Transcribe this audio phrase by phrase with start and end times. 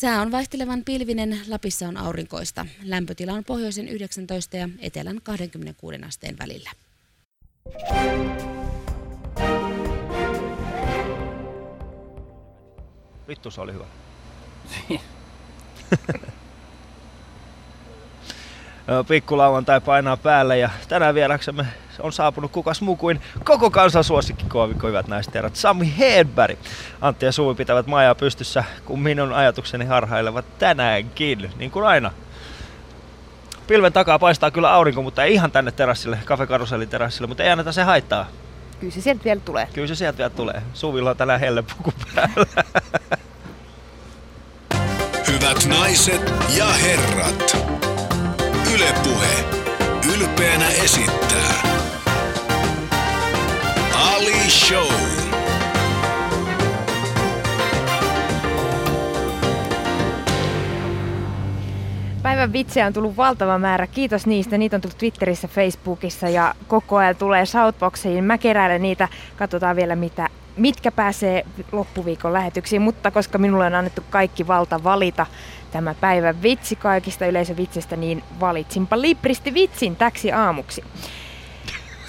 [0.00, 2.66] Sää on vaihtelevan pilvinen, Lapissa on aurinkoista.
[2.82, 6.70] Lämpötila on pohjoisen 19 ja etelän 26 asteen välillä.
[13.28, 13.84] Vittu se oli hyvä.
[19.08, 21.66] Pikkulauantai painaa päälle ja tänään vieraksemme
[22.00, 26.58] on saapunut kukas muu kuin koko kansan suosikkikoomikko, hyvät naiset herrat, Sami Hedberg.
[27.00, 32.10] Antti ja Suvi pitävät majaa pystyssä, kun minun ajatukseni harhailevat tänäänkin, niin kuin aina.
[33.66, 37.72] Pilven takaa paistaa kyllä aurinko, mutta ei ihan tänne terassille, kafekarusellin terassille, mutta ei anneta
[37.72, 38.26] se haittaa.
[38.80, 39.68] Kyllä se sieltä vielä tulee.
[39.72, 40.62] Kyllä se sieltä vielä tulee.
[40.74, 42.46] Suvilla on tänään hellepuku päällä.
[45.28, 47.56] Hyvät naiset ja herrat,
[48.74, 49.44] Ylepuhe
[50.14, 51.67] ylpeänä esittää
[54.48, 54.92] Show.
[62.22, 63.86] Päivän vitsejä on tullut valtava määrä.
[63.86, 64.58] Kiitos niistä.
[64.58, 68.24] Niitä on tullut Twitterissä, Facebookissa ja koko ajan tulee Shoutboxiin.
[68.24, 69.08] Mä keräilen niitä.
[69.36, 72.82] Katsotaan vielä mitä, mitkä pääsee loppuviikon lähetyksiin.
[72.82, 75.26] Mutta koska minulle on annettu kaikki valta valita
[75.70, 80.84] tämä päivän vitsi kaikista yleisövitsestä, niin valitsinpa Lipristi vitsin täksi aamuksi.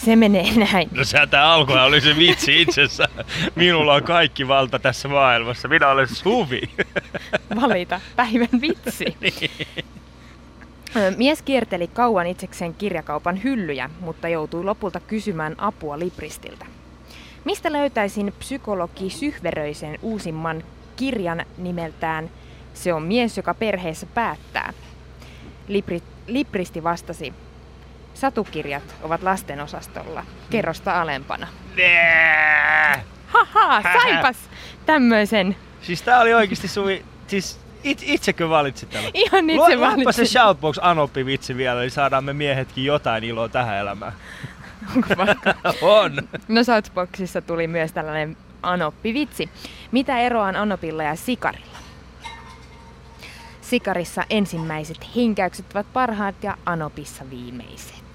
[0.05, 0.89] Se menee näin.
[0.91, 3.07] No sehän tää alkuhan oli se vitsi itsessä.
[3.55, 5.67] Minulla on kaikki valta tässä maailmassa.
[5.67, 6.61] Minä olen Suvi.
[7.61, 9.05] Valita päivän vitsi.
[9.21, 9.51] niin.
[11.17, 16.65] Mies kierteli kauan itsekseen kirjakaupan hyllyjä, mutta joutui lopulta kysymään apua Libristiltä.
[17.45, 20.63] Mistä löytäisin psykologi Syhveröisen uusimman
[20.95, 22.29] kirjan nimeltään
[22.73, 24.73] Se on mies, joka perheessä päättää?
[25.67, 27.33] Libri, Libristi vastasi,
[28.19, 31.47] Satukirjat ovat lasten osastolla, kerrosta alempana.
[31.77, 33.03] Nää.
[33.27, 34.37] Haha, saipas
[34.85, 35.55] tämmöisen.
[35.81, 39.11] Siis tää oli oikeesti Suvi, siis it, itsekö valitsit tämän?
[39.13, 40.25] Ihan itse luepa valitsin.
[40.25, 44.13] se Shoutbox Anoppi vitsi vielä, niin saadaan me miehetkin jotain iloa tähän elämään.
[45.81, 46.15] On.
[46.47, 49.49] No Southboxissa tuli myös tällainen Anoppi-vitsi.
[49.91, 51.77] Mitä eroa on Anopilla ja Sikarilla?
[53.61, 58.08] Sikarissa ensimmäiset hinkäykset ovat parhaat ja Anopissa viimeiset.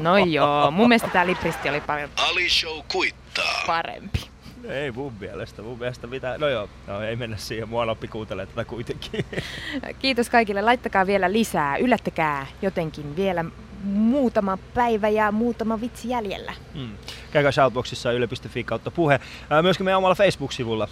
[0.00, 3.62] No joo, mun mielestä tää Lipristi oli paljon Ali Show kuittaa.
[3.66, 4.32] parempi.
[4.68, 8.46] Ei mun mielestä, mun mielestä mitä, no joo, no ei mennä siihen, mua Anoppi kuuntelee
[8.46, 9.24] tätä kuitenkin.
[9.98, 13.44] Kiitos kaikille, laittakaa vielä lisää, yllättäkää jotenkin vielä
[13.84, 16.52] muutama päivä ja muutama vitsi jäljellä.
[16.74, 16.96] Mm.
[17.32, 19.20] Käykää Shoutboxissa yle.fi kautta puhe.
[19.62, 20.88] Myöskin meidän omalla Facebook-sivulla,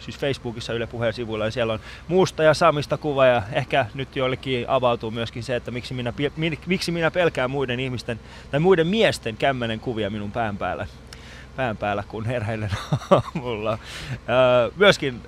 [0.00, 4.16] siis Facebookissa Yle Puheen sivuilla, ja siellä on muusta ja Samista kuva, ja ehkä nyt
[4.16, 6.12] joillekin avautuu myöskin se, että miksi minä,
[6.66, 8.20] miksi minä pelkään muiden ihmisten
[8.50, 10.86] tai muiden miesten kämmenen kuvia minun pään päällä
[11.56, 12.70] pään päällä, kun heräilen
[13.10, 13.78] aamulla.
[14.76, 15.20] Myöskin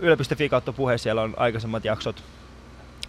[0.00, 2.24] yle.fi kautta puhe, siellä on aikaisemmat jaksot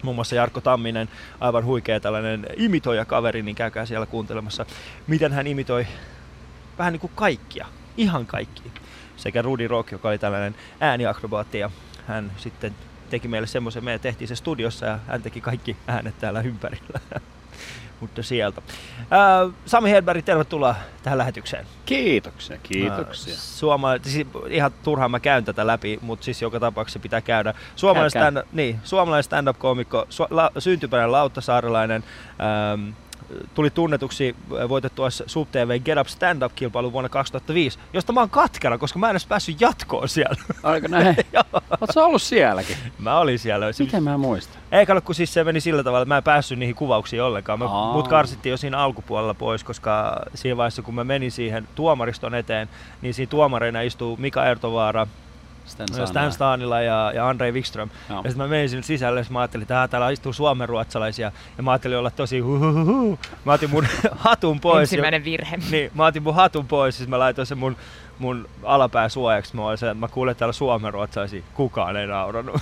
[0.04, 4.66] muun muassa Jarkko Tamminen, aivan huikea tällainen imitoija kaveri, niin käykää siellä kuuntelemassa,
[5.08, 5.88] miten hän imitoi
[6.78, 8.72] vähän niin kuin kaikkia, ihan kaikki.
[9.18, 11.70] Sekä Rudi Rock, joka oli tällainen ääniakrobaatti, ja
[12.08, 12.76] hän sitten
[13.10, 17.00] teki meille semmoisen, me tehtiin se studiossa ja hän teki kaikki äänet täällä ympärillä.
[18.00, 18.62] Mutta sieltä.
[19.12, 21.66] Ää, Sami Hedberg, tervetuloa tähän lähetykseen.
[21.86, 23.34] Kiitoksia, kiitoksia.
[23.34, 27.54] Ää, Suoma, siis ihan turhaan mä käyn tätä läpi, mutta siis joka tapauksessa pitää käydä.
[27.76, 32.04] Suomalainen, stand, niin, suomalainen stand-up-koomikko, su, la, syntyperäinen lauttasaarelainen,
[32.74, 32.90] ähm,
[33.54, 38.78] tuli tunnetuksi äh, voitettua Sub TV Get Up Stand-up-kilpailu vuonna 2005, josta mä oon katkera,
[38.78, 40.42] koska mä en edes päässyt jatkoon siellä.
[40.64, 41.16] Aika näin.
[41.82, 42.78] Oot sä ollut sielläkin?
[43.00, 43.66] mä olin siellä.
[43.80, 44.62] Miten mä muistan?
[44.72, 47.60] Ei kato, kun siis se meni sillä tavalla, että mä en päässyt niihin kuvauksiin ollenkaan.
[47.60, 47.94] Mä, Aa.
[47.94, 52.70] mut karsittiin jo siinä alkupuolella pois, koska siinä vaiheessa kun mä menin siihen tuomariston eteen,
[53.02, 55.08] niin siinä tuomareina istuu Mika Ertovaara,
[55.68, 56.32] Stan Stan Sanela.
[56.32, 57.90] Stanila ja, ja Andrei Wikström.
[58.10, 58.22] Joo.
[58.24, 61.32] Ja sitten mä menin sinne sisälle, ja mä ajattelin, että "Ah, täällä istuu suomenruotsalaisia.
[61.58, 63.20] Ja mä ajattelin olla tosi huhuhuhu.
[63.46, 63.86] Mä otin mun
[64.16, 64.82] hatun pois.
[64.82, 65.56] Ensimmäinen virhe.
[65.56, 67.78] Ja, niin, mä otin mun hatun pois, siis mä laitoin sen mun,
[68.20, 69.56] mun alapää suojaksi.
[69.56, 71.42] Mä olin se, että mä kuulen täällä suomenruotsalaisia.
[71.54, 72.56] Kukaan ei nauranut.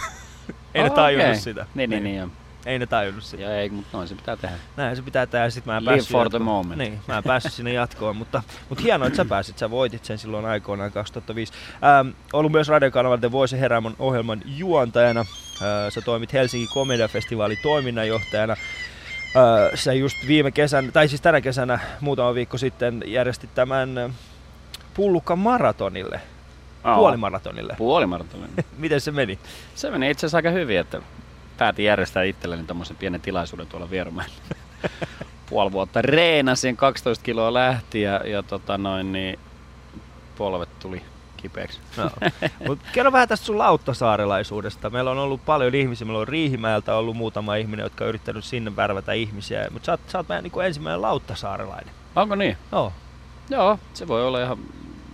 [0.73, 0.95] ei ne Okei.
[0.95, 1.65] tajunnut sitä.
[1.75, 2.15] Niin, niin, niin.
[2.17, 2.27] joo.
[2.65, 3.43] Ei ne tajunnut sitä.
[3.43, 4.55] Ja ei, mutta noin se pitää tehdä.
[4.77, 6.43] Näin se pitää tehdä, sit mä en Live päässyt for the jatkoon.
[6.43, 6.77] moment.
[6.77, 10.17] Niin, mä en päässyt sinne jatkoon, mutta, mutta hienoa, että sä pääsit, sä voitit sen
[10.17, 11.53] silloin aikoinaan 2005.
[11.83, 15.19] Ähm, ollut myös radiokanavan The Voice Heräämon ohjelman juontajana.
[15.19, 15.27] Äh,
[15.89, 18.53] sä toimit Helsingin Komediafestivaalin toiminnanjohtajana.
[18.53, 18.59] Äh,
[19.75, 24.11] sä just viime kesänä, tai siis tänä kesänä muutama viikko sitten järjestit tämän äh,
[24.93, 26.21] Pullukka maratonille,
[26.83, 27.75] Aa, puolimaratonille.
[27.77, 28.49] Puolimaratonin.
[28.77, 29.39] Miten se meni?
[29.75, 31.01] Se meni itse asiassa aika hyvin, että
[31.57, 34.35] päätin järjestää itselleni tämmöisen pienen tilaisuuden tuolla Vierumäellä.
[35.49, 39.39] Puoli vuotta reenasin, 12 kiloa lähti ja, ja tota noin, niin
[40.37, 41.01] polvet tuli
[41.37, 41.79] kipeäksi.
[41.97, 42.09] No.
[42.67, 44.89] Mut kerro vähän tästä sun lauttasaarelaisuudesta.
[44.89, 48.75] Meillä on ollut paljon ihmisiä, meillä on Riihimäeltä ollut muutama ihminen, jotka on yrittänyt sinne
[48.75, 51.93] värvätä ihmisiä, mutta sä oot, sä oot meidän niin ensimmäinen lauttasaarelainen.
[52.15, 52.57] Onko niin?
[52.71, 52.93] Joo.
[53.49, 54.57] Joo, se voi olla ihan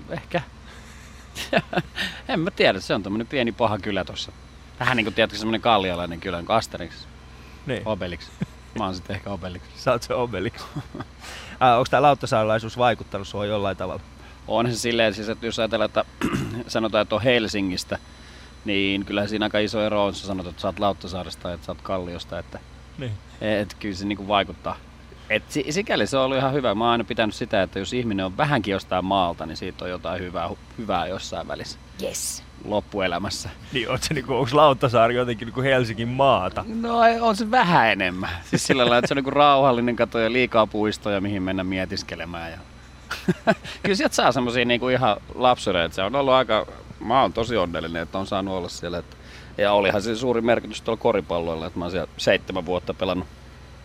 [0.09, 0.41] ehkä.
[2.29, 4.31] en mä tiedä, se on tämmönen pieni paha kylä tossa.
[4.81, 6.93] Vähän niinku tiedätkö semmonen kallialainen kylä, niin kuin Asterix,
[7.65, 7.81] Niin.
[7.85, 8.27] Obelix.
[8.77, 9.61] Mä oon sitten ehkä Obelix.
[9.75, 10.53] Sä oot se Obelix.
[11.63, 14.01] äh, onko tämä lauttasaarelaisuus vaikuttanut suhun jollain tavalla?
[14.47, 16.05] On se silleen, siis, että jos ajatellaan, että
[16.67, 17.97] sanotaan, että on Helsingistä,
[18.65, 21.53] niin kyllä siinä aika iso ero on, jos sä sanot, että sä oot Lauttasaaresta ja
[21.53, 22.59] että sä oot Kalliosta, että
[22.97, 23.11] Niin.
[23.41, 24.75] et, kyllä se niinku vaikuttaa.
[25.29, 26.75] Et si- sikäli se on ollut ihan hyvä.
[26.75, 29.91] Mä oon aina pitänyt sitä, että jos ihminen on vähänkin jostain maalta, niin siitä on
[29.91, 32.43] jotain hyvää, hyvää jossain välissä Yes.
[32.61, 33.49] Niin, loppuelämässä.
[33.89, 36.65] oot se niinku, onko Lauttasaari jotenkin niinku Helsingin maata?
[36.67, 38.29] No ei, on se vähän enemmän.
[38.49, 42.51] Siis sillä lailla, että se on niinku rauhallinen kato ja liikaa puistoja, mihin mennä mietiskelemään.
[42.51, 42.57] Ja...
[43.83, 46.67] Kyllä sieltä saa semmosia niinku ihan lapsuuden, että se on ollut aika,
[46.99, 48.97] mä oon tosi onnellinen, että on saanut olla siellä.
[48.97, 49.15] Että...
[49.57, 53.27] Ja olihan se suuri merkitys tuolla koripalloilla, että mä oon siellä seitsemän vuotta pelannut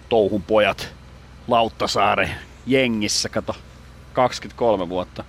[0.08, 0.94] touhun pojat
[1.49, 2.31] Lauttasaaren
[2.67, 3.56] jengissä, kato,
[4.12, 5.25] 23 vuotta.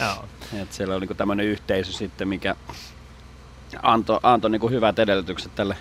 [0.00, 0.24] Joo.
[0.52, 2.56] Et siellä on niinku tämmöinen yhteisö sitten, mikä
[3.82, 5.76] antoi anto niinku hyvät edellytykset tälle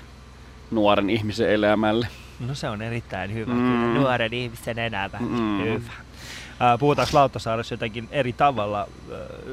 [0.72, 2.08] nuoren ihmisen elämälle.
[2.40, 3.54] No se on erittäin hyvä.
[3.54, 3.60] Mm.
[3.60, 5.18] Kyllä nuoren ihmisen elämä.
[5.19, 5.64] Mm.
[5.64, 5.92] Hyvä.
[6.80, 8.88] Puhutaanko Lauttasaaressa jotenkin eri tavalla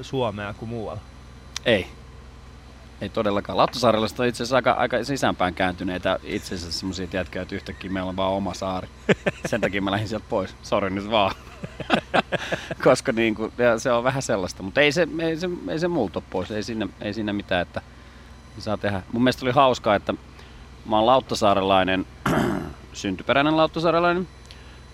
[0.02, 1.00] Suomea kuin muualla?
[1.64, 1.86] Ei.
[3.00, 3.56] Ei todellakaan.
[3.56, 8.08] Lauttasaarella on itse asiassa aika, aika sisäänpäin kääntyneitä itse asiassa semmoisia tiedätkö, että yhtäkkiä meillä
[8.08, 8.88] on vaan oma saari.
[9.46, 10.56] Sen takia mä lähdin sieltä pois.
[10.62, 11.34] Sori nyt vaan.
[12.84, 14.62] Koska niin kuin, ja se on vähän sellaista.
[14.62, 16.50] Mutta ei se, ei se, ei se multa pois.
[16.50, 17.82] Ei siinä, ei siinä mitään, että
[18.58, 19.02] saa tehdä.
[19.12, 20.14] Mun mielestä oli hauskaa, että
[20.86, 22.06] mä oon lauttasaarelainen,
[22.92, 24.28] syntyperäinen lauttasaarelainen.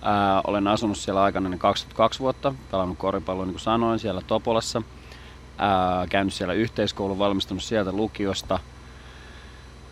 [0.02, 4.82] Ää, olen asunut siellä aikana niin 22 vuotta, pelannut koripalloa niin kuin sanoin siellä Topolassa.
[5.62, 8.58] Ää, käynyt siellä yhteiskoulun, valmistunut sieltä lukiosta.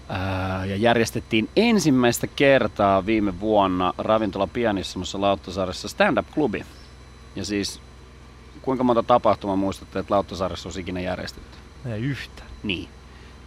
[0.09, 6.65] Ää, ja järjestettiin ensimmäistä kertaa viime vuonna ravintola Pianissimassa Lauttasaaressa stand-up-klubi.
[7.37, 7.81] Ja siis
[8.62, 11.59] kuinka monta tapahtumaa muistatte, että Lauttasaaressa olisi ikinä järjestetty?
[11.87, 12.43] Ei yhtä.
[12.62, 12.88] Niin.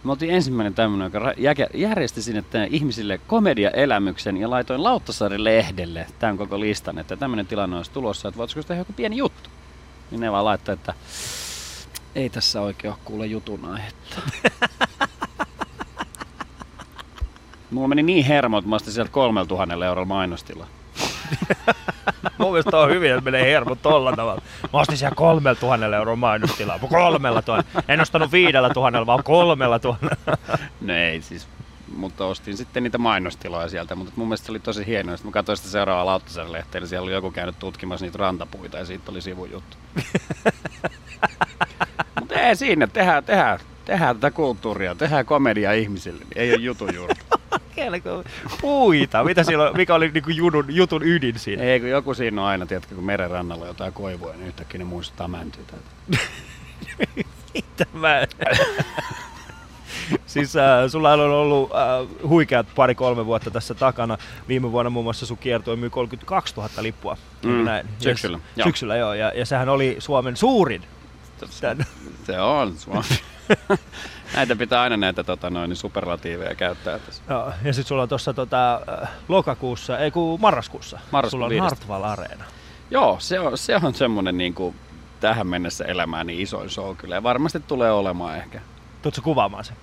[0.04, 6.60] Me oltiin ensimmäinen tämmöinen, joka järjesti sinne ihmisille komediaelämyksen ja laitoin Lauttasaaren lehdelle tämän koko
[6.60, 9.50] listan, että tämmöinen tilanne olisi tulossa, että voitaisiinko tehdä joku pieni juttu.
[10.10, 10.94] Niin ne vaan laittoi, että
[12.14, 14.16] ei tässä oikein ole kuule jutun aihetta.
[17.70, 20.66] Mulla meni niin hermo, että mä ostin sieltä kolmella tuhannella eurolla mainostilla.
[22.38, 24.42] Mun mielestä on hyvin, että menee hermo tolla tavalla.
[24.72, 26.78] Mä ostin siellä kolmella tuhannella euroa mainostilaa.
[26.78, 27.82] Kolmella tuhannella.
[27.88, 30.16] En ostanut viidellä tuhannella, vaan kolmella tuhannella.
[30.80, 31.48] No ei siis,
[31.96, 35.16] mutta ostin sitten niitä mainostiloja sieltä, mutta mun mielestä se oli tosi hienoa.
[35.16, 38.78] Sitten mä katsoin sitä seuraavaa Lauttasaaren lehteä, niin siellä oli joku käynyt tutkimassa niitä rantapuita
[38.78, 39.76] ja siitä oli sivujuttu.
[42.42, 47.14] Ei siinä, tehdään, tehdään, tehdään tätä kulttuuria, tehdään komedia ihmisille, niin ei ole jutun juurta.
[47.76, 48.24] Kelko
[48.60, 49.24] puita.
[49.24, 51.62] Mitä siellä on, mikä oli niinku jutun, jutun ydin siinä?
[51.62, 54.84] ei kun joku siinä on aina, tiedätkö, kun meren rannalla jotain koivua, niin yhtäkkiä ne
[54.84, 56.24] muistuttaa mäntyä täältä.
[57.54, 58.26] Mitä mä...
[60.26, 64.18] siis äh, sulla on ollut äh, huikeat pari-kolme vuotta tässä takana.
[64.48, 67.16] Viime vuonna muun muassa sun kiertue myi 32 000 lippua.
[67.44, 67.88] Mm, näin?
[67.98, 68.64] syksyllä, Ja, joo.
[68.66, 69.14] syksyllä joo.
[69.14, 70.82] Ja, ja sehän oli Suomen suurin.
[71.60, 71.86] Tän,
[72.26, 73.02] Se on Suomi.
[74.36, 77.22] näitä pitää aina näitä tota, noin, niin superlatiiveja käyttää tässä.
[77.30, 77.52] joo.
[77.64, 81.76] Ja sitten sulla on tuossa tota, äh, lokakuussa, ei kun marraskuussa, Marraskuun sulla on viidestä.
[81.76, 82.44] Hartwall Areena.
[82.90, 84.76] Joo, se on, se on semmonen niin kuin
[85.20, 87.14] tähän mennessä elämään niin isoin show kyllä.
[87.14, 88.60] Ja varmasti tulee olemaan ehkä.
[89.02, 89.76] Tuutko kuvaamaan sen?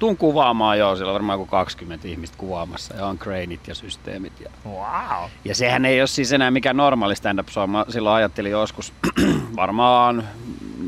[0.00, 4.32] Tuun kuvaamaan joo, siellä on varmaan kuin 20 ihmistä kuvaamassa ja on craneit ja systeemit.
[4.40, 5.30] Ja, Wow.
[5.44, 7.70] ja sehän ei ole siis enää mikään normaali stand-up show.
[7.70, 8.92] Mä silloin ajattelin joskus
[9.56, 10.28] varmaan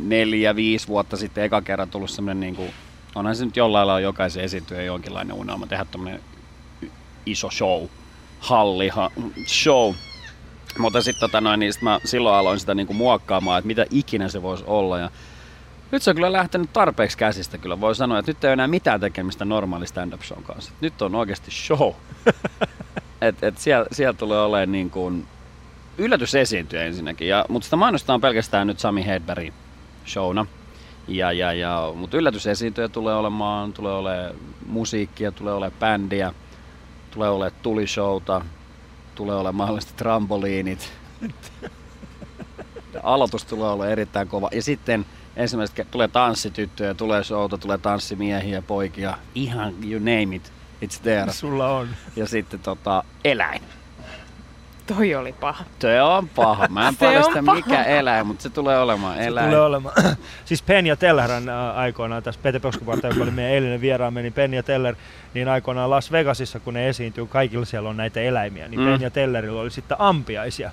[0.03, 2.71] neljä, viisi vuotta sitten eka kerran tullut semmonen niin kuin,
[3.15, 6.21] onhan se nyt jollain lailla jokaisen esiintyjä jonkinlainen unelma tehdä tämmönen
[7.27, 7.83] iso show,
[8.41, 9.11] halli, ha,
[9.47, 9.95] show.
[10.79, 14.29] Mutta sitten tota noin, niin sit mä silloin aloin sitä niinku muokkaamaan, että mitä ikinä
[14.29, 14.99] se voisi olla.
[14.99, 15.11] Ja
[15.93, 17.81] nyt se on kyllä lähtenyt tarpeeksi käsistä kyllä.
[17.81, 20.73] Voi sanoa, että nyt ei ole enää mitään tekemistä normaali stand-up show kanssa.
[20.81, 21.93] Nyt on oikeasti show.
[23.21, 25.27] et, et siellä, siellä tulee olemaan niin kuin
[25.99, 27.29] yllätysesiintyjä ensinnäkin.
[27.29, 29.55] Ja, mutta sitä mainostaa pelkästään nyt Sami Hedberg
[30.07, 30.47] showna.
[31.09, 34.35] Ja, ja, ja, mutta yllätysesiintyjä tulee olemaan, tulee olemaan
[34.67, 36.35] musiikkia, tulee olemaan bändiä,
[37.11, 38.43] tulee olemaan tulishowta,
[39.15, 40.93] tulee olemaan mahdollisesti trampoliinit.
[43.03, 44.49] Aloitus tulee olemaan erittäin kova.
[44.53, 49.19] Ja sitten ensimmäiset tulee tanssityttöjä, tulee showta, tulee tanssimiehiä, poikia.
[49.35, 50.53] Ihan you name it,
[50.85, 51.33] it's there.
[51.33, 51.89] Sulla on.
[52.17, 53.63] Ja sitten tota, eläin.
[54.95, 55.65] Toi oli paha.
[55.79, 56.67] Se on paha.
[56.69, 57.55] Mä en Se paljasta paha.
[57.57, 59.47] mikä eläin, mutta se tulee olemaan Se eläin.
[59.47, 59.95] tulee olemaan.
[60.45, 64.33] siis Penn ja Tellerhän ää, aikoinaan tässä, Pete Pöskuparta, joka oli meidän eilinen vieraamme, niin
[64.33, 64.95] Penn ja Teller,
[65.35, 68.87] niin aikoinaan Las Vegasissa, kun ne esiintyy, kaikilla siellä on näitä eläimiä, niin Mm.
[68.87, 68.91] mm.
[68.93, 70.71] Penn ja Tellerillä oli sitten ampiaisia.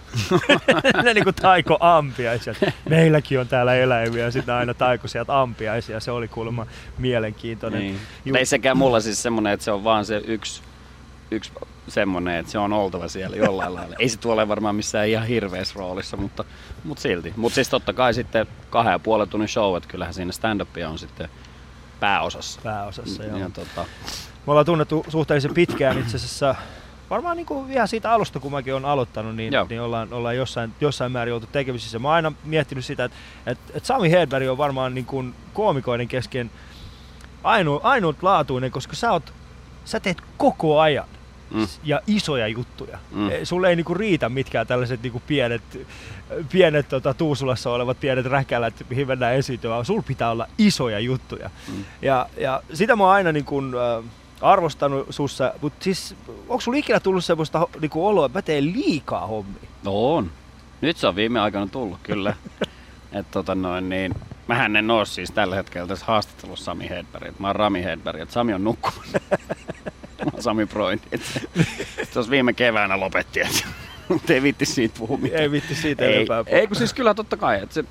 [1.04, 2.54] ne niinku taiko ampiaisia.
[2.90, 6.00] Meilläkin on täällä eläimiä ja sitten aina taiko sieltä ampiaisia.
[6.00, 6.66] Se oli kuulemma
[6.98, 7.80] mielenkiintoinen.
[7.82, 8.00] Niin.
[8.26, 10.62] Mutta ei sekään mulla siis semmonen, että se on vaan se yksi,
[11.32, 11.52] yksi
[11.92, 13.96] semmonen, että se on oltava siellä jollain lailla.
[14.00, 16.44] Ei se tule varmaan missään ihan hirveässä roolissa, mutta,
[16.84, 17.34] mutta silti.
[17.36, 21.00] Mutta siis totta kai sitten kahden ja puolen tunnin show, että kyllähän siinä stand-upia on
[21.00, 21.30] sitten
[22.00, 22.62] pääosassa.
[22.64, 23.38] Pääosassa, joo.
[23.38, 23.86] Ja, tota,
[24.46, 26.56] Me ollaan tunnettu suhteellisen pitkään itse asiassa,
[27.10, 29.66] varmaan niin kuin ihan siitä alusta, kun mäkin olen aloittanut, niin, Joo.
[29.70, 32.00] niin ollaan, ollaan jossain, jossain määrin oltu tekemisissä.
[32.00, 36.08] Mä oon aina miettinyt sitä, että, että, että Sami Hedberg on varmaan niin kuin koomikoiden
[36.08, 36.52] kesken
[37.44, 39.34] ainu, ainutlaatuinen, koska sä, oot,
[39.86, 41.08] sä teet koko ajan
[41.52, 41.68] Mm.
[41.84, 42.98] ja isoja juttuja.
[43.12, 43.30] Mm.
[43.44, 45.62] Sulle ei niinku riitä mitkään tällaiset niinku pienet,
[46.52, 51.50] pienet tota, Tuusulassa olevat pienet räkälät, mihin mennään esiintymään, vaan sulla pitää olla isoja juttuja.
[51.68, 51.84] Mm.
[52.02, 54.06] Ja, ja sitä mä oon aina niinku, äh,
[54.42, 59.28] arvostanut sussa, mutta siis onko sulla ikinä tullut semmoista niinku oloa, että mä teen liikaa
[59.28, 59.70] hommia?
[59.84, 60.32] no on.
[60.82, 62.34] Nyt se on viime aikoina tullut, kyllä.
[63.12, 64.16] Et tota noin, niin,
[64.48, 67.40] mähän en oo siis tällä hetkellä tässä haastattelussa Sami Hedberg.
[67.40, 69.06] Mä oon Rami Hedberg, että Sami on nukkunut.
[70.40, 71.02] Sami Broin.
[72.14, 73.64] Tuossa viime keväänä lopetti, että
[74.10, 75.42] mutta ei vitti siitä puhua mitään.
[75.42, 76.44] Ei vitti siitä ei, enempää.
[76.48, 77.62] ei, kun siis kyllä totta kai.
[77.64, 77.84] Et se,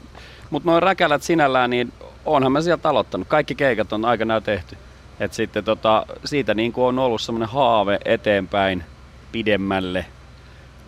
[0.50, 1.93] mutta noin räkälät sinällään, niin
[2.25, 3.28] onhan mä sieltä aloittanut.
[3.28, 4.76] Kaikki keikat on aikanaan tehty.
[5.21, 8.85] Et sitten tota, siitä niin kuin on ollut semmoinen haave eteenpäin
[9.33, 10.07] pidemmälle.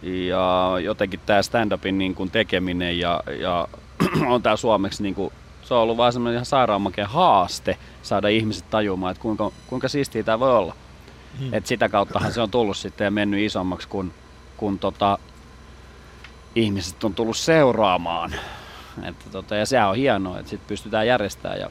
[0.02, 3.68] Ja jotenkin tämä stand-upin niin kuin tekeminen ja, ja
[4.32, 8.70] on tää suomeksi niin kuin, se on ollut vaan semmoinen ihan sairaanmakea haaste saada ihmiset
[8.70, 10.74] tajumaan, että kuinka, kuinka siistiä tämä voi olla.
[11.38, 11.54] Hmm.
[11.54, 14.12] Et sitä kauttahan se on tullut sitten ja mennyt isommaksi, kun,
[14.56, 15.18] kun tota,
[16.54, 18.34] ihmiset on tullut seuraamaan.
[19.02, 21.70] Että tota, ja sehän on hienoa, että sit pystytään järjestämään ja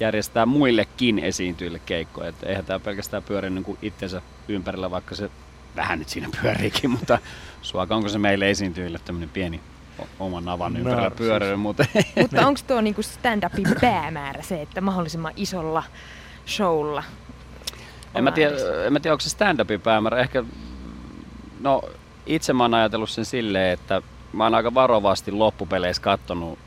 [0.00, 2.28] järjestää muillekin esiintyjille keikkoja.
[2.28, 5.30] Et eihän tämä pelkästään pyöri niin kuin itsensä ympärillä, vaikka se
[5.76, 7.18] vähän nyt siinä pyöriikin, mutta
[7.62, 9.60] suoka onko se meille esiintyjille tämmöinen pieni
[10.18, 11.84] oman navan No, ympärillä siis- pyörinyt, mutta
[12.20, 15.82] Mutta onko tuo niinku stand-upin päämäärä se, että mahdollisimman isolla
[16.46, 17.02] showlla
[18.14, 20.18] En mä, tiedä, en mä tiedä, onko se stand-upin päämäärä.
[20.20, 20.44] Ehkä,
[21.60, 21.82] no
[22.26, 24.02] itse mä oon ajatellut sen silleen, että
[24.32, 26.58] mä oon aika varovasti loppupeleissä kattonut,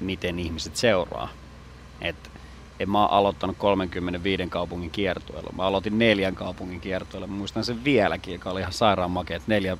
[0.00, 1.28] miten ihmiset seuraa.
[2.00, 2.30] Et,
[2.80, 5.52] en mä oon aloittanut 35 kaupungin kiertueella.
[5.56, 7.26] Mä aloitin neljän kaupungin kiertueella.
[7.26, 9.36] Mä muistan sen vieläkin, joka oli ihan sairaan makea.
[9.36, 9.76] että Neljä,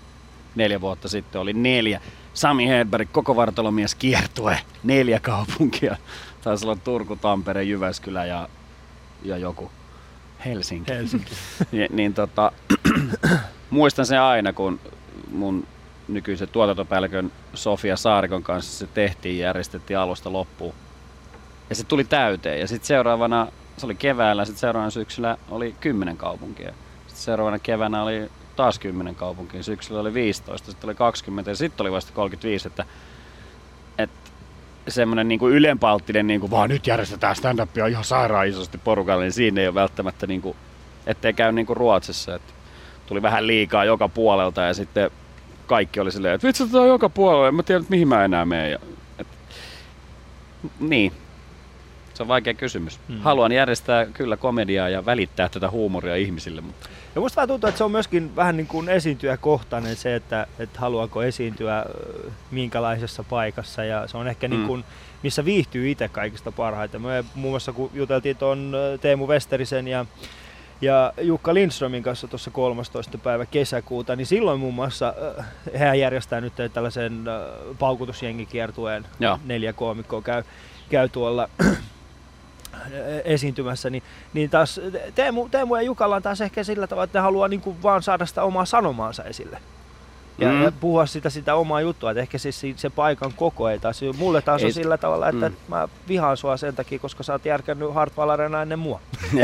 [0.55, 2.01] neljä vuotta sitten oli neljä.
[2.35, 4.59] Sami Hedberg, koko vartalomies kiertue.
[4.85, 5.97] Neljä kaupunkia.
[6.43, 8.49] Taisi olla Turku, Tampere, Jyväskylä ja,
[9.23, 9.71] ja joku
[10.45, 10.93] Helsinki.
[10.93, 11.33] Helsinki.
[11.73, 12.53] Niin, niin tota,
[13.71, 14.81] muistan sen aina, kun
[15.31, 15.67] mun
[16.09, 20.75] nykyisen tuotantopäällikön Sofia Saarikon kanssa se tehtiin ja järjestettiin alusta loppuun.
[21.71, 22.61] Ja se tuli täyteen.
[22.61, 26.73] Ja sitten seuraavana, se oli keväällä, sitten seuraavana syksyllä oli 10 kaupunkia.
[27.07, 31.85] Sitten seuraavana keväänä oli taas 10 kaupunkia, syksyllä oli 15, sitten oli 20 ja sitten
[31.85, 32.93] oli vasta 35, että, että
[34.89, 39.33] semmoinen niin kuin ylenpalttinen, niin kuin, vaan nyt järjestetään stand-upia ihan sairaan isosti porukalle, niin
[39.33, 40.57] siinä ei ole välttämättä, niin kuin,
[41.07, 42.53] ettei käy niin kuin Ruotsissa, että
[43.07, 45.11] tuli vähän liikaa joka puolelta ja sitten
[45.67, 48.71] kaikki oli silleen, että vitsi, on joka puolella, en mä tiedä, mihin mä enää menen.
[48.71, 48.79] Ja,
[49.19, 49.27] et,
[50.81, 51.13] niin,
[52.15, 53.01] se on vaikea kysymys.
[53.09, 53.19] Hmm.
[53.19, 57.79] Haluan järjestää kyllä komediaa ja välittää tätä huumoria ihmisille, mutta Ja musta vähän tuntuu, että
[57.79, 61.85] se on myöskin vähän niin kuin esiintyjäkohtainen se, että, että haluaako esiintyä
[62.51, 64.55] minkälaisessa paikassa ja se on ehkä Mm.
[64.55, 64.85] niin kuin,
[65.23, 67.03] missä viihtyy itse kaikista parhaiten.
[67.03, 70.07] Me muun muassa kun juteltiin tuon Teemu Westerisen ja
[70.81, 73.19] ja Jukka Lindströmin kanssa tuossa 13.
[73.19, 75.15] päivä kesäkuuta, niin silloin muun muassa
[75.79, 77.25] hehän järjestää nyt tällaisen
[77.79, 79.07] paukutusjengikiertueen.
[79.45, 80.43] Neljä koomikkoa käy,
[80.89, 81.49] käy tuolla
[83.25, 84.81] esiintymässä, niin, niin taas
[85.15, 88.03] Teemu, Teemu ja Jukalla on taas ehkä sillä tavalla, että ne haluaa niin kuin vaan
[88.03, 89.59] saada sitä omaa sanomaansa esille.
[90.39, 90.63] Ja, Mm.
[90.63, 94.01] ja puhua sitä, sitä omaa juttua, että ehkä siis se, se paikan koko ei taas,
[94.17, 95.55] mulle taas Ei on sillä tavalla, että mm.
[95.69, 99.01] mä vihaan sua sen takia, koska sä oot järkännyt Hartwall Arena ennen mua.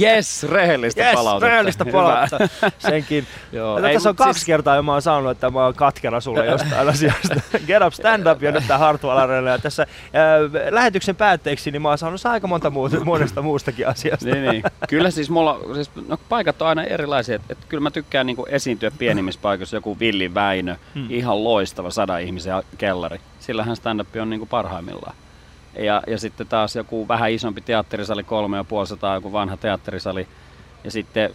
[0.00, 1.50] yes, rehellistä Yes, palautetta.
[1.50, 2.48] rehellistä palautetta.
[2.78, 3.26] Senkin.
[3.52, 5.74] Joo, ei, tässä on mut kaksi siis- kertaa jo mä oon sanonut, että mä oon
[5.74, 7.34] katkera sulle jostain asiasta.
[7.66, 9.50] Get up, stand up ja nyt tää Hartwall Arena.
[9.50, 10.38] Ja tässä ää,
[10.70, 14.26] lähetyksen päätteeksi niin mä oon sanonut aika monta muuta, monesta muustakin asiasta.
[14.26, 14.62] niin, niin.
[14.88, 17.34] Kyllä siis mulla, siis, no, paikat on aina erilaisia.
[17.36, 19.63] Et, et, kyllä mä tykkään niinku esiintyä pienimmissä paikoissa.
[19.72, 21.06] Joku Villi Väinö, Hmm.
[21.10, 23.20] ihan loistava sada ihmisen kellari.
[23.40, 25.16] Sillähän stand-up on niinku parhaimmillaan.
[25.78, 30.28] Ja, ja sitten taas joku vähän isompi teatterisali, kolme ja puoli sataa, joku vanha teatterisali.
[30.84, 31.30] Ja sitten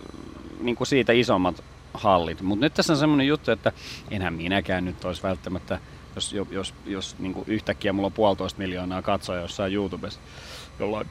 [0.62, 2.42] niin kuin siitä isommat hallit.
[2.42, 3.72] Mutta nyt tässä on semmoinen juttu, että
[4.12, 5.80] enhän minäkään nyt olisi välttämättä,
[6.16, 10.20] jos, jos, jos, niin yhtäkkiä mulla on puolitoista miljoonaa katsoja jossain YouTubessa
[10.80, 11.08] jollain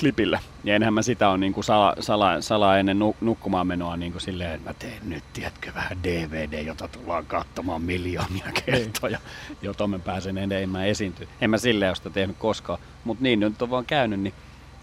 [0.00, 0.38] klipillä.
[0.64, 4.12] Ja enhän mä sitä on niin kuin sala, sala, sala ennen nu, nukkumaan menoa niin
[4.12, 9.18] kuin silleen, että mä teen nyt, tiedätkö, vähän DVD, jota tullaan katsomaan miljoonia kertoja,
[9.62, 11.26] jota mä pääsen enemmän esiintyä.
[11.40, 14.34] En mä silleen ole sitä tehnyt koskaan, mutta niin nyt on vaan käynyt, niin,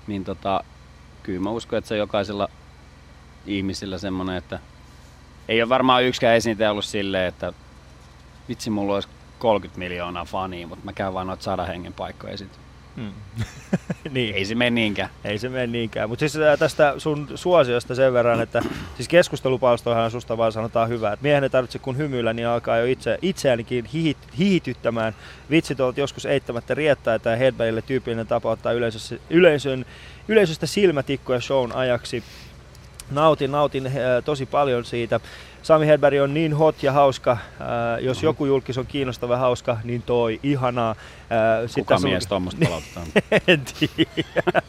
[0.07, 0.63] niin tota,
[1.23, 2.49] kyllä mä uskon, että se jokaisella
[3.45, 4.59] ihmisillä semmoinen, että
[5.47, 7.53] ei ole varmaan yksikään esiintyjä ollut silleen, että
[8.49, 12.68] vitsi mulla olisi 30 miljoonaa fania, mutta mä käyn vaan noita sadan hengen paikkoja esiintyä.
[12.99, 13.11] Mm.
[14.13, 14.35] niin.
[14.35, 15.09] Ei se mene niinkään.
[15.23, 16.09] Ei se mene niinkään.
[16.09, 18.61] Mutta siis tästä sun suosiosta sen verran, että
[18.95, 21.13] siis keskustelupalstoihan susta vaan sanotaan hyvää.
[21.13, 25.15] Et miehen ei tarvitse kun hymyillä, niin alkaa jo itse, itseäänikin hihit, hihityttämään.
[25.49, 29.85] Vitsit ovat joskus eittämättä riettää, että headbangille tyypillinen tapa ottaa yleisön, yleisön,
[30.27, 32.23] yleisöstä silmätikkoja shown ajaksi.
[33.11, 33.91] Nautin, nautin
[34.25, 35.19] tosi paljon siitä.
[35.61, 37.31] Sami Hedberg on niin hot ja hauska.
[37.31, 37.37] Äh,
[38.01, 40.91] jos joku julkis on kiinnostava ja hauska, niin toi ihanaa.
[40.91, 43.03] Äh, Kuka on- mies tuommoista palauttaa?
[43.47, 44.61] en tiedä.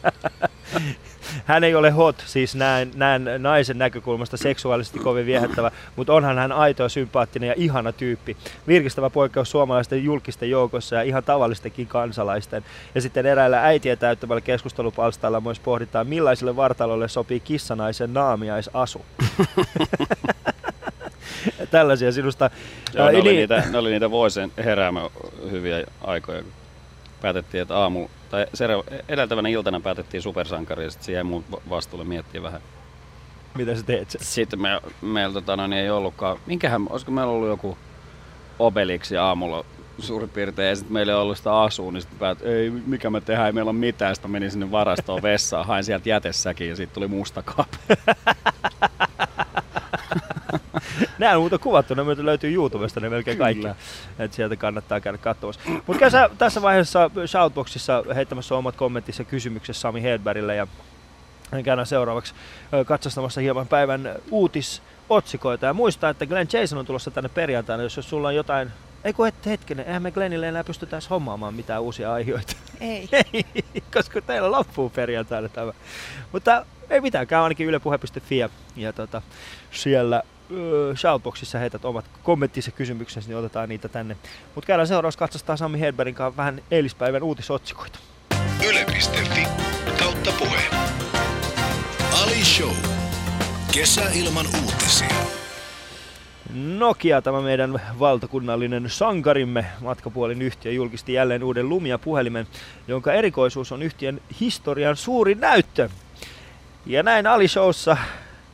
[1.45, 6.51] Hän ei ole hot, siis näen, näen naisen näkökulmasta seksuaalisesti kovin viehättävä, mutta onhan hän
[6.51, 8.37] aito ja sympaattinen ja ihana tyyppi.
[8.67, 12.63] Virkistävä poikkeus suomalaisten julkisten joukossa ja ihan tavallistenkin kansalaisten.
[12.95, 19.05] Ja sitten eräillä äitiä täyttämällä keskustelupalstalla myös pohditaan, millaiselle vartalolle sopii kissanaisen naamiaisasu.
[21.71, 22.49] Tällaisia sinusta.
[22.93, 25.09] Joo, ne, oli niin- niitä, ne oli niitä vuosien heräämä
[25.51, 26.51] hyviä aikoja, kun
[27.21, 28.45] päätettiin, että aamu, tai
[29.09, 32.61] edeltävänä iltana päätettiin supersankari, ja sitten mun va- vastuulle miettiä vähän.
[33.57, 34.21] Mitä sä teet sen?
[34.23, 37.77] Sitten me, meillä tota, no, niin ei ollutkaan, minkähän, olisiko meillä ollut joku
[38.59, 39.65] Obeliksi aamulla
[39.99, 43.21] suurin piirtein, ja sitten meillä ei ollut sitä asua, niin sitten päät, ei, mikä me
[43.21, 44.15] tehdään, ei meillä ole mitään.
[44.15, 47.77] Sitten menin sinne varastoon vessaan, hain sieltä jätessäkin, ja sitten tuli musta kaappi.
[51.19, 53.67] Nämä on muuten kuvattu, ne myötä löytyy YouTubesta ne melkein kaikki.
[54.19, 55.61] Et sieltä kannattaa käydä katsomassa.
[55.87, 60.67] Mutta käy sä tässä vaiheessa Shoutboxissa heittämässä omat kommentit ja kysymykset Sami Hedbergille ja
[61.63, 62.33] käydään seuraavaksi
[62.85, 65.65] katsastamassa hieman päivän uutisotsikoita.
[65.65, 68.71] Ja muista, että Glenn Jason on tulossa tänne perjantaina, jos, jos sulla on jotain
[69.03, 72.53] ei kun et hetkinen, eihän me Glennille enää pystytä edes hommaamaan mitään uusia aiheita.
[72.79, 73.09] Ei.
[73.33, 73.45] Ei,
[73.93, 75.73] koska teillä loppuu perjantaina tämä.
[76.31, 79.21] Mutta ei mitään, käy ainakin ylepuhe.fi ja, ja tota,
[79.71, 80.23] siellä
[80.95, 84.17] shoutboxissa heität omat kommenttisi ja kysymyksesi, niin otetaan niitä tänne.
[84.55, 87.99] Mutta käydään seuraavaksi katsastaa Sami Hedbergin kanssa vähän eilispäivän uutisotsikoita.
[88.69, 89.47] Yle.fi
[89.99, 90.61] kautta puhe.
[92.23, 92.75] Ali Show.
[93.71, 95.07] Kesä ilman uutisia.
[96.53, 102.47] Nokia, tämä meidän valtakunnallinen sankarimme, matkapuolin yhtiö, julkisti jälleen uuden Lumia-puhelimen,
[102.87, 105.89] jonka erikoisuus on yhtiön historian suuri näyttö.
[106.85, 107.97] Ja näin Ali-showssa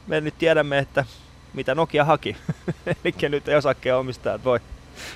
[0.07, 1.05] me nyt tiedämme, että
[1.53, 2.37] mitä Nokia haki.
[3.03, 4.59] Eli nyt ei osakkeen omistajat voi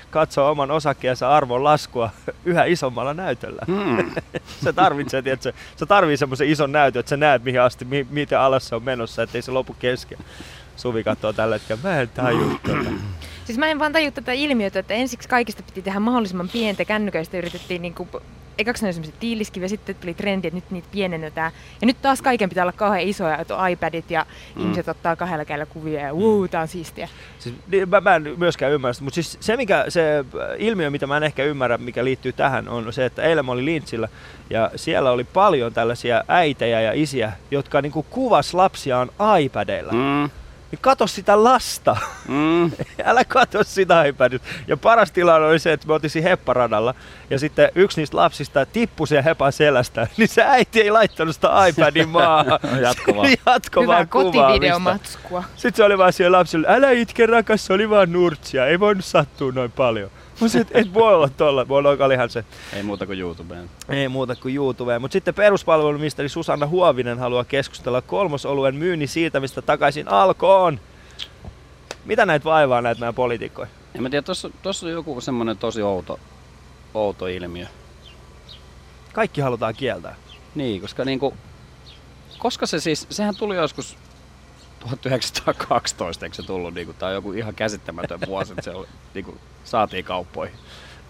[0.09, 2.09] katsoa oman osakkeensa arvon laskua
[2.45, 3.61] yhä isommalla näytöllä.
[3.67, 4.11] Hmm.
[4.63, 8.39] Se tarvitsee, tiedätkö, se tarvii semmoisen ison näytön, että sä näet mihin asti, mi- miten
[8.39, 10.17] alas se on menossa, ettei se lopu kesken.
[10.75, 12.89] Suvi katsoo tällä hetkellä, mä en tajua tota.
[13.45, 17.37] Siis mä en vaan tajua tätä ilmiötä, että ensiksi kaikista piti tehdä mahdollisimman pientä kännyköistä
[17.37, 18.07] yritettiin niinku,
[18.61, 21.51] ekaksi ne oli semmoiset tiiliskiviä, sitten tuli trendi, että nyt niitä pienennetään.
[21.81, 24.61] Ja nyt taas kaiken pitää olla kauhean isoja, että iPadit ja mm.
[24.61, 27.09] ihmiset ottaa kahdella kädellä kuvia ja wuu, tää on siistiä.
[27.39, 30.25] Siis, niin, mä, mä en myöskään ymmärrä sitä, mutta siis se mikä, se äh,
[30.57, 33.65] ilmiö, mitä mä en ehkä ymmärrä, mikä liittyy tähän, on se, että eilen mä olin
[33.65, 34.07] Lintsillä
[34.49, 39.09] ja siellä oli paljon tällaisia äitejä ja isiä, jotka niinku kuvas lapsiaan
[39.41, 39.91] iPadeilla.
[39.91, 40.40] Mm.
[40.71, 42.71] Niin kato sitä lasta, Mm.
[43.05, 44.47] älä kato sitä iPadista.
[44.67, 46.93] Ja paras tilanne oli se, että me oltiin hepparadalla
[47.29, 51.65] ja sitten yksi niistä lapsista tippui siihen hepan selästä, niin se äiti ei laittanut sitä
[51.67, 52.59] iPadin maahan.
[52.81, 53.29] Jatko vaan.
[53.45, 54.41] Jatko Hyvää vaan kuvaamista.
[54.43, 55.43] kotivideomatskua.
[55.55, 59.05] Sitten se oli vaan siellä lapsille, älä itke rakas, se oli vaan nurtsia, ei voinut
[59.05, 60.09] sattua noin paljon.
[60.35, 63.69] Sanoin, että et voi olla tolla, voi olla olihan se, Ei muuta kuin YouTubeen.
[63.89, 65.01] ei muuta kuin YouTubeen.
[65.01, 70.79] Mutta sitten peruspalveluministeri Susanna Huovinen haluaa keskustella kolmosoluen myynnin siirtämistä takaisin alkoon.
[72.05, 73.67] Mitä näitä vaivaa näitä meidän poliitikkoja?
[73.95, 76.19] En mä tiedä, tossa, tossa on joku semmonen tosi outo,
[76.93, 77.65] outo ilmiö.
[79.13, 80.15] Kaikki halutaan kieltää.
[80.55, 81.33] Niin, koska niinku,
[82.37, 83.97] koska se siis, sehän tuli joskus
[84.81, 90.05] 1912, eikö se tullut, niinku, tai joku ihan käsittämätön vuosi, että se oli, niinku, saatiin
[90.05, 90.55] kauppoihin.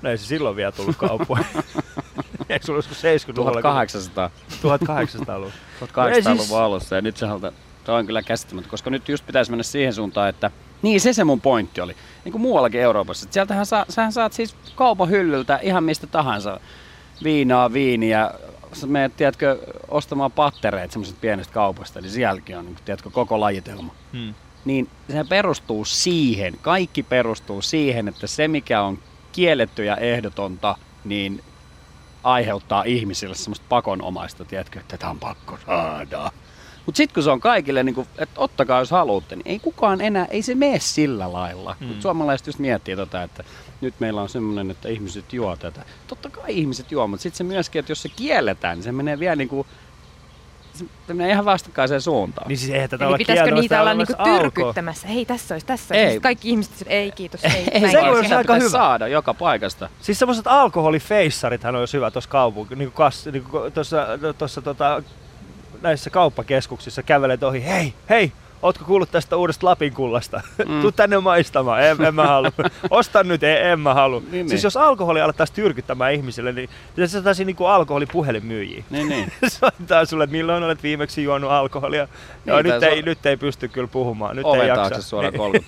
[0.01, 1.45] No ei se silloin vielä tullut kauppoihin.
[2.49, 3.62] Eikö sulla joskus 70-luvulla?
[3.62, 5.51] 1800, 1800-luvulla.
[5.81, 7.53] 1800-luvun siis- alussa, ja nyt se halutaan,
[7.84, 11.23] toi on kyllä käsittämättä, koska nyt just pitäisi mennä siihen suuntaan, että niin se se
[11.23, 11.95] mun pointti oli.
[12.25, 13.25] Niin kuin muuallakin Euroopassa.
[13.25, 16.60] että Sieltähän saa, sähän saat siis kaupan hyllyltä ihan mistä tahansa
[17.23, 18.31] viinaa, viiniä.
[18.73, 19.57] Sä menet, tiedätkö,
[19.88, 23.95] ostamaan pattereita semmoisesta pienestä kaupasta, niin sielläkin on, niin, tiedätkö, koko lajitelma.
[24.13, 24.34] Hmm.
[24.65, 28.99] niin se perustuu siihen, kaikki perustuu siihen, että se mikä on
[29.31, 31.43] kielletty ja ehdotonta, niin
[32.23, 36.31] aiheuttaa ihmisille semmoista pakonomaista, tiedätkö, että tämä on pakko saada.
[36.86, 40.02] Mutta sitten kun se on kaikille, niin kun, että ottakaa jos haluatte, niin ei kukaan
[40.02, 41.76] enää, ei se mene sillä lailla.
[41.80, 41.88] Mm.
[41.88, 43.44] Mut suomalaiset just miettii tota, että
[43.82, 45.86] nyt meillä on semmoinen, että ihmiset juo tätä.
[46.08, 49.20] Totta kai ihmiset juo, mutta sitten se myöskin, että jos se kielletään, niin se menee
[49.20, 49.67] vielä niin kuin
[50.74, 52.48] se menee ihan vastakkaiseen suuntaan.
[52.48, 55.08] Niin siis eihän tätä Eli olla pitäisikö niitä olla niinku tyrkyttämässä?
[55.08, 56.06] Hei, tässä olisi, tässä Ei.
[56.06, 56.20] olisi.
[56.20, 57.52] Kaikki ihmiset, ei kiitos, ei.
[57.72, 58.70] ei, se sitä aika pitäisi hyvä.
[58.70, 59.89] saada joka paikasta.
[60.02, 65.04] Siis semmoiset alkoholifeissarithan olisi hyvä tuossa kaupunki, niin kas, niin tuossa, tuossa tota,
[65.82, 70.41] näissä kauppakeskuksissa kävelet ohi, hei, hei, ootko kuullut tästä uudesta Lapin kullasta?
[70.67, 70.82] Mm.
[70.82, 72.52] Tuu tänne maistamaan, en, en mä halua.
[72.89, 74.19] Osta nyt, en, en mä halua.
[74.19, 74.63] Niin, siis niin.
[74.63, 78.84] jos alkoholi alettaisiin tyrkyttämään ihmisille, niin se saataisiin niinku alkoholipuhelinmyyjiä.
[78.89, 79.32] Niin, niin.
[79.60, 82.08] Soittaa sulle, milloin olet viimeksi juonut alkoholia.
[82.45, 84.36] Joo, Niin, nyt, tai ei, se- nyt ei pysty kyllä puhumaan.
[84.36, 85.02] Nyt Oven ei jaksa.
[85.02, 85.65] suoraan Niin.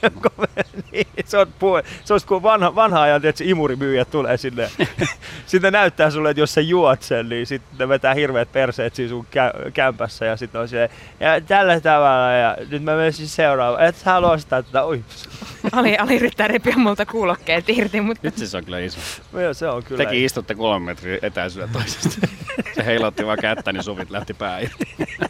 [0.91, 4.69] niin, se on, puhe, se olisi kuin vanha, vanha ajan, että se imurimyyjä tulee sinne.
[5.45, 9.25] sitten näyttää sulle, että jos sä juot sen, niin sitten vetää hirveät perseet siinä sun
[9.25, 13.83] kä- kämpässä ja sitten on silleen, ja tällä tavalla ja nyt mä menen siis seuraavaan.
[13.83, 15.03] Et sä halua ostaa tätä, oi.
[15.71, 18.99] Ali, Ali yrittää repiä multa kuulokkeet irti, mutta Nyt se on kyllä iso.
[19.33, 20.03] Joo, se on kyllä.
[20.03, 22.27] Tekin istutte kolme metriä etäisyyden toisesta.
[22.75, 24.87] Se heilotti vaan kättä, niin suvit lähti pää irti.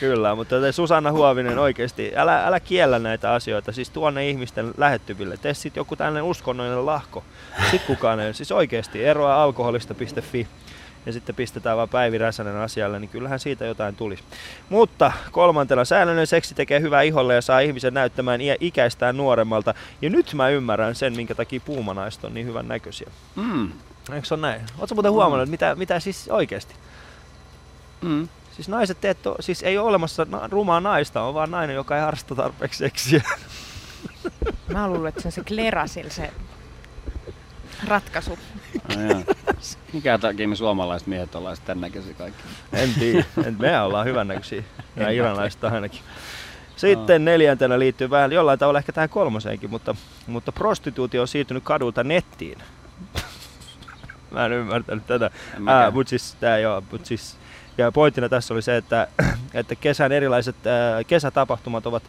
[0.00, 5.36] Kyllä, mutta Susanna Huovinen oikeasti, älä, älä kiellä näitä asioita, siis tuonne ihmisten lähettyville.
[5.36, 7.24] Tee sitten joku tällainen uskonnollinen lahko.
[7.60, 10.46] Sitten kukaan ei, siis oikeasti eroa alkoholista.fi
[11.06, 14.22] ja sitten pistetään vaan Päivi Räsänen asialle, niin kyllähän siitä jotain tulisi.
[14.68, 19.74] Mutta kolmantena, säännöllinen seksi tekee hyvää iholle ja saa ihmisen näyttämään iä- ikäistään nuoremmalta.
[20.02, 23.10] Ja nyt mä ymmärrän sen, minkä takia puumanaiset on niin hyvän näköisiä.
[23.36, 23.72] Mm.
[24.12, 24.60] Eikö se ole näin?
[24.78, 26.74] Oletko muuten huomannut, että mitä, mitä siis oikeasti?
[28.00, 28.28] Mm.
[28.52, 31.96] Siis naiset teet, to, siis ei ole olemassa na- rumaa naista, on vaan nainen, joka
[31.96, 33.22] ei harrasta tarpeeksi seksiä.
[34.72, 36.30] mä luulen, että se on se Klerasil se
[37.86, 38.38] ratkaisu.
[38.96, 39.34] No.
[39.92, 42.42] Mikä takia me suomalaiset miehet ollaan sitten tämän näköisiä kaikki?
[42.72, 43.24] En tiedä.
[43.46, 44.62] En- Me ollaan hyvännäköisiä.
[44.96, 46.00] Nämä iranilaiset ainakin.
[46.76, 49.94] Sitten neljäntenä liittyy vähän jollain tavalla ehkä tähän kolmoseenkin, mutta,
[50.26, 52.58] mutta prostituutio on siirtynyt kadulta nettiin.
[54.30, 55.30] Mä en ymmärtänyt tätä.
[55.56, 55.82] En mäkään.
[55.82, 57.36] Ää, mut siis, tää joo, mut siis,
[57.78, 59.08] ja pointtina tässä oli se, että,
[59.54, 62.02] että kesän erilaiset ää, kesätapahtumat ovat,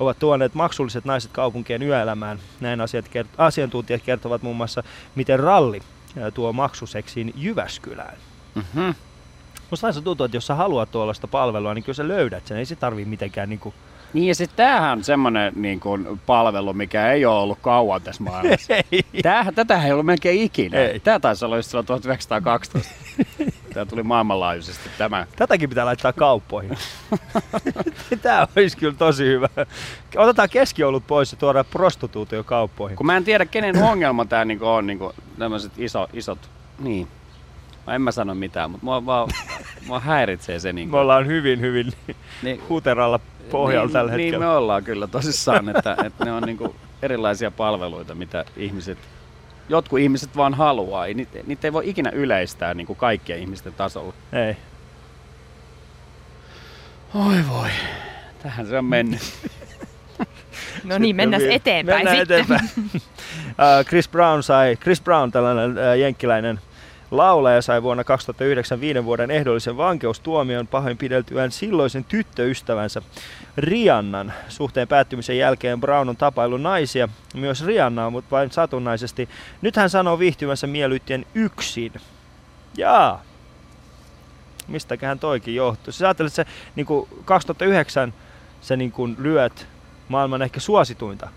[0.00, 2.38] ovat tuoneet maksulliset naiset kaupunkien yöelämään.
[2.60, 4.82] Näin asiat, kert- asiantuntijat kertovat muun muassa,
[5.14, 5.80] miten ralli
[6.34, 8.16] tuo maksuseksiin Jyväskylään.
[8.54, 8.94] Mm-hmm.
[9.70, 12.56] Musta tuntuu, että jos sä haluat tuollaista palvelua, niin kyllä sä löydät sen.
[12.56, 13.74] Ei se tarvii mitenkään niinku...
[14.12, 18.22] Niin ja sitten tämähän on semmoinen niin kuin, palvelu, mikä ei ole ollut kauan tässä
[18.22, 18.74] maailmassa.
[18.92, 19.22] Ei.
[19.22, 20.78] Tämähän, tätä ei ollut melkein ikinä.
[20.78, 21.00] Ei.
[21.00, 22.92] Tämä taisi olla just silloin 1912.
[23.74, 25.26] Tämä tuli maailmanlaajuisesti tämä.
[25.36, 26.78] Tätäkin pitää laittaa kauppoihin.
[28.22, 29.48] Tämä olisi kyllä tosi hyvä.
[30.16, 32.96] Otetaan keskiolut pois ja tuodaan prostituutio kauppoihin.
[32.96, 34.98] Kun mä en tiedä, kenen ongelma tämä niin on, niin
[35.38, 36.38] tämmöiset iso, isot...
[36.78, 37.08] Niin.
[37.86, 39.28] Mä en mä sano mitään, mutta mua, vaan,
[39.86, 40.72] mua häiritsee se.
[40.72, 41.92] Niin Me ollaan hyvin, hyvin
[42.42, 44.46] niin, huteralla pohjalla niin, tällä Niin hetkellä.
[44.46, 46.58] me ollaan kyllä tosissaan, että, että ne on niin
[47.02, 48.98] erilaisia palveluita, mitä ihmiset,
[49.68, 51.06] jotkut ihmiset vaan haluaa.
[51.06, 54.14] Niitä, niitä ei voi ikinä yleistää niin kuin kaikkien ihmisten tasolla.
[54.32, 54.56] Ei.
[57.14, 57.68] Oi voi,
[58.42, 59.20] tähän se on mennyt.
[60.84, 62.40] No niin, mennään eteenpäin mennään sitten.
[62.40, 62.70] eteenpäin.
[63.60, 66.60] Äh, Chris Brown sai, Chris Brown tällainen äh, jenkkiläinen
[67.12, 73.02] laulaja sai vuonna 2009 viiden vuoden ehdollisen vankeustuomion pahoinpideltyään silloisen tyttöystävänsä
[73.56, 74.32] Riannan.
[74.48, 79.28] Suhteen päättymisen jälkeen Brown on tapaillut naisia, myös Riannaa, mutta vain satunnaisesti.
[79.62, 81.92] Nyt hän sanoo viihtymänsä miellyttien yksin.
[82.76, 83.22] Jaa.
[84.68, 85.92] Mistäköhän toikin johtuu?
[85.92, 86.86] Sä ajattelet, että se niin
[87.24, 88.14] 2009
[88.60, 89.66] sä niin kuin lyöt
[90.08, 91.28] maailman ehkä suosituinta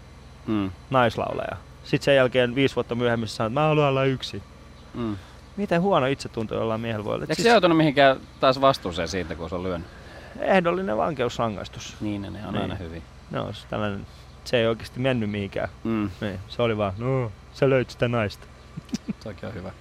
[0.48, 1.58] Mm, naislaulaja.
[1.84, 4.42] Sitten sen jälkeen viisi vuotta myöhemmin sä sanot, että mä haluan olla yksin.
[4.94, 5.16] mm.
[5.58, 7.24] Miten huono itsetunto jollain miehellä voi olla?
[7.24, 9.88] Eikö Siis se joutunut mihinkään taas vastuuseen siitä, kun se on lyönyt?
[10.40, 11.96] ehdollinen vankeusrangaistus.
[12.02, 12.62] Niin, ne on Niin.
[12.62, 13.04] aina hyvin.
[13.32, 14.08] No, se, tällainen,
[14.46, 15.70] se ei oikeasti mennyt mihinkään.
[15.84, 18.48] Mm, Niin, se oli vaan, no, sä löyt sitä naista.
[19.24, 19.72] toki on hyvä.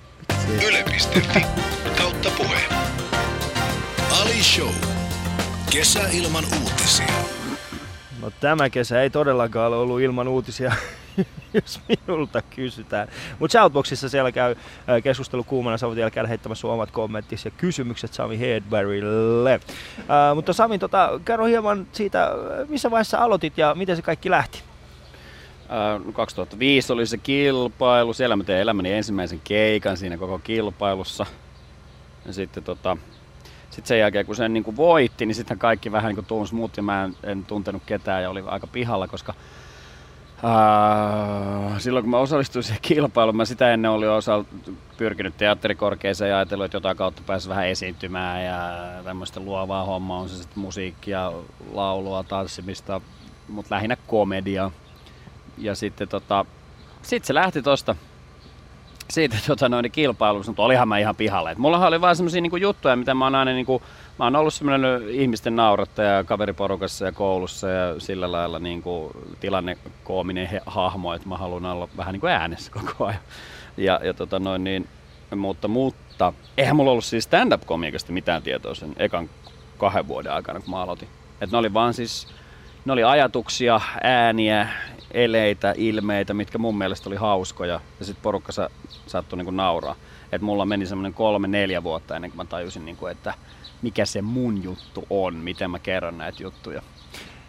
[0.68, 1.46] Yle.fi
[1.98, 2.60] kautta puhe.
[4.20, 4.74] Ali Show.
[5.72, 7.06] Kesä ilman uutisia.
[8.22, 10.72] No tämä kesä ei todellakaan ole ollut ilman uutisia,
[11.54, 13.08] jos minulta kysytään.
[13.38, 14.54] Mutta Shoutboxissa siellä käy
[14.86, 15.78] ää, keskustelu kuumana.
[15.78, 19.60] Sä voit vielä käydä heittämässä sun omat kommenttisi ja kysymykset Sami Hedbergille.
[20.08, 22.32] Ää, mutta Sami, tota, kerro hieman siitä, ää,
[22.68, 24.62] missä vaiheessa aloitit ja miten se kaikki lähti?
[25.68, 28.12] Ää, 2005 oli se kilpailu.
[28.12, 31.26] Siellä mä tein elämäni ensimmäisen keikan siinä koko kilpailussa.
[32.26, 32.96] Ja sitten tota,
[33.70, 36.54] sitten sen jälkeen, kun sen niin kuin voitti, niin sitten kaikki vähän niin kuin tunsi
[36.54, 39.34] muut ja mä en, en tuntenut ketään ja oli aika pihalla, koska
[40.44, 44.44] Uh, silloin kun mä osallistuin siihen kilpailuun, mä sitä ennen olin osa
[44.96, 48.58] pyrkinyt teatterikorkeeseen ja ajatellut, että jotain kautta pääsi vähän esiintymään ja
[49.04, 51.32] tämmöistä luovaa hommaa, on se sitten musiikkia,
[51.72, 53.00] laulua, tanssimista,
[53.48, 54.70] mutta lähinnä komedia.
[55.58, 56.46] Ja sitten tota,
[57.02, 57.96] sit se lähti tosta
[59.14, 61.50] siitä tota, noin kilpailusta, mutta olihan mä ihan pihalle.
[61.50, 63.82] Et mullahan oli vaan semmosia niinku juttuja, mitä mä oon aina niinku,
[64.18, 70.60] mä oon ollut semmoinen ihmisten naurattaja kaveriporukassa ja koulussa ja sillä lailla niinku tilannekoominen he,
[70.66, 73.20] hahmo, että mä haluan olla vähän niin kuin äänessä koko ajan.
[73.76, 74.88] Ja, ja tota noin, niin,
[75.36, 79.30] mutta, mutta eihän mulla ollut siis stand-up-komiikasta mitään tietoa sen ekan
[79.78, 81.08] kahden vuoden aikana, kun mä aloitin.
[81.40, 82.28] Et ne oli vaan siis,
[82.84, 84.68] ne oli ajatuksia, ääniä,
[85.14, 87.80] eleitä, ilmeitä, mitkä mun mielestä oli hauskoja.
[88.00, 88.70] Ja sitten porukka sa,
[89.06, 89.96] saattoi niinku nauraa.
[90.32, 93.34] Et mulla meni semmoinen kolme, neljä vuotta ennen kuin mä tajusin, niinku, että
[93.82, 96.82] mikä se mun juttu on, miten mä kerron näitä juttuja.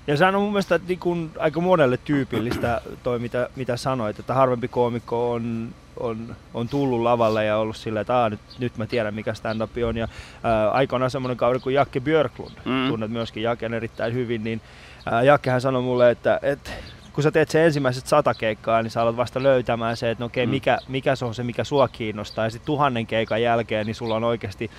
[0.08, 4.68] Ja sehän on mun mielestä niin aika monelle tyypillistä toi, mitä, mitä sanoit, että harvempi
[4.68, 9.34] koomikko on, on, on tullut lavalle ja ollut silleen, että nyt, nyt mä tiedän mikä
[9.34, 9.98] stand-up on.
[9.98, 10.08] Ja
[10.44, 12.88] ää, aikoinaan semmoinen kauden kuin Jakke Björklund, mm.
[12.88, 14.62] tunnet myöskin Jaken erittäin hyvin, niin
[15.06, 16.72] ää, Jakkehän sanoi mulle, että, että
[17.16, 20.26] kun sä teet sen ensimmäiset sata keikkaa, niin sä alat vasta löytämään se, että no
[20.26, 20.50] okei, mm.
[20.50, 22.46] mikä, mikä se on se, mikä sua kiinnostaa.
[22.46, 24.72] Ja sitten tuhannen keikan jälkeen, niin sulla on oikeasti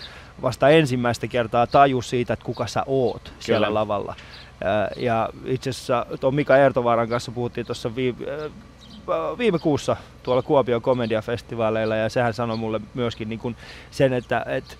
[0.42, 3.37] vasta ensimmäistä kertaa taju siitä, että kuka sä oot Kyllä.
[3.40, 4.14] siellä lavalla.
[4.96, 8.18] Ja itse asiassa tuon Mika Ertovaaran kanssa puhuttiin tuossa viime,
[9.38, 13.57] viime kuussa tuolla Kuopion komediafestivaaleilla ja sehän sanoi mulle myöskin niin kuin
[13.90, 14.75] sen, että, että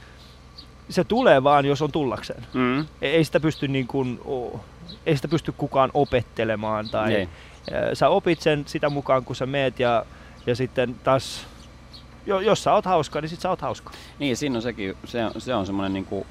[0.89, 2.47] se tulee vaan, jos on tullakseen.
[2.55, 2.87] Mm.
[3.03, 4.21] Ei sitä pysty niin kuin,
[5.07, 6.89] ei sitä pysty kukaan opettelemaan.
[6.89, 7.29] Tai, ei.
[7.95, 10.05] Sä opit sen sitä mukaan, kun sä meet ja,
[10.47, 11.47] ja sitten taas,
[12.27, 13.91] jos sä oot hauska, niin sit sä oot hauska.
[14.19, 16.27] Niin, siinä on sekin, se, se on semmoinen niinku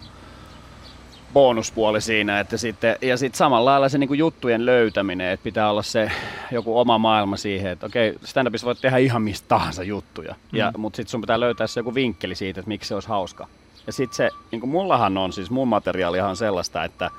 [1.34, 5.84] bonuspuoli siinä, että sitten, ja sitten samalla lailla se niinku juttujen löytäminen, että pitää olla
[5.84, 6.12] se
[6.52, 10.58] joku oma maailma siihen, että okei, stand-upissa voit tehdä ihan mistä tahansa juttuja, mm.
[10.58, 13.48] ja, mutta sitten sun pitää löytää se joku vinkkeli siitä, että miksi se olisi hauska.
[13.88, 17.10] Ja sitten se, niin kuin mullahan on, siis mun materiaalihan on sellaista, että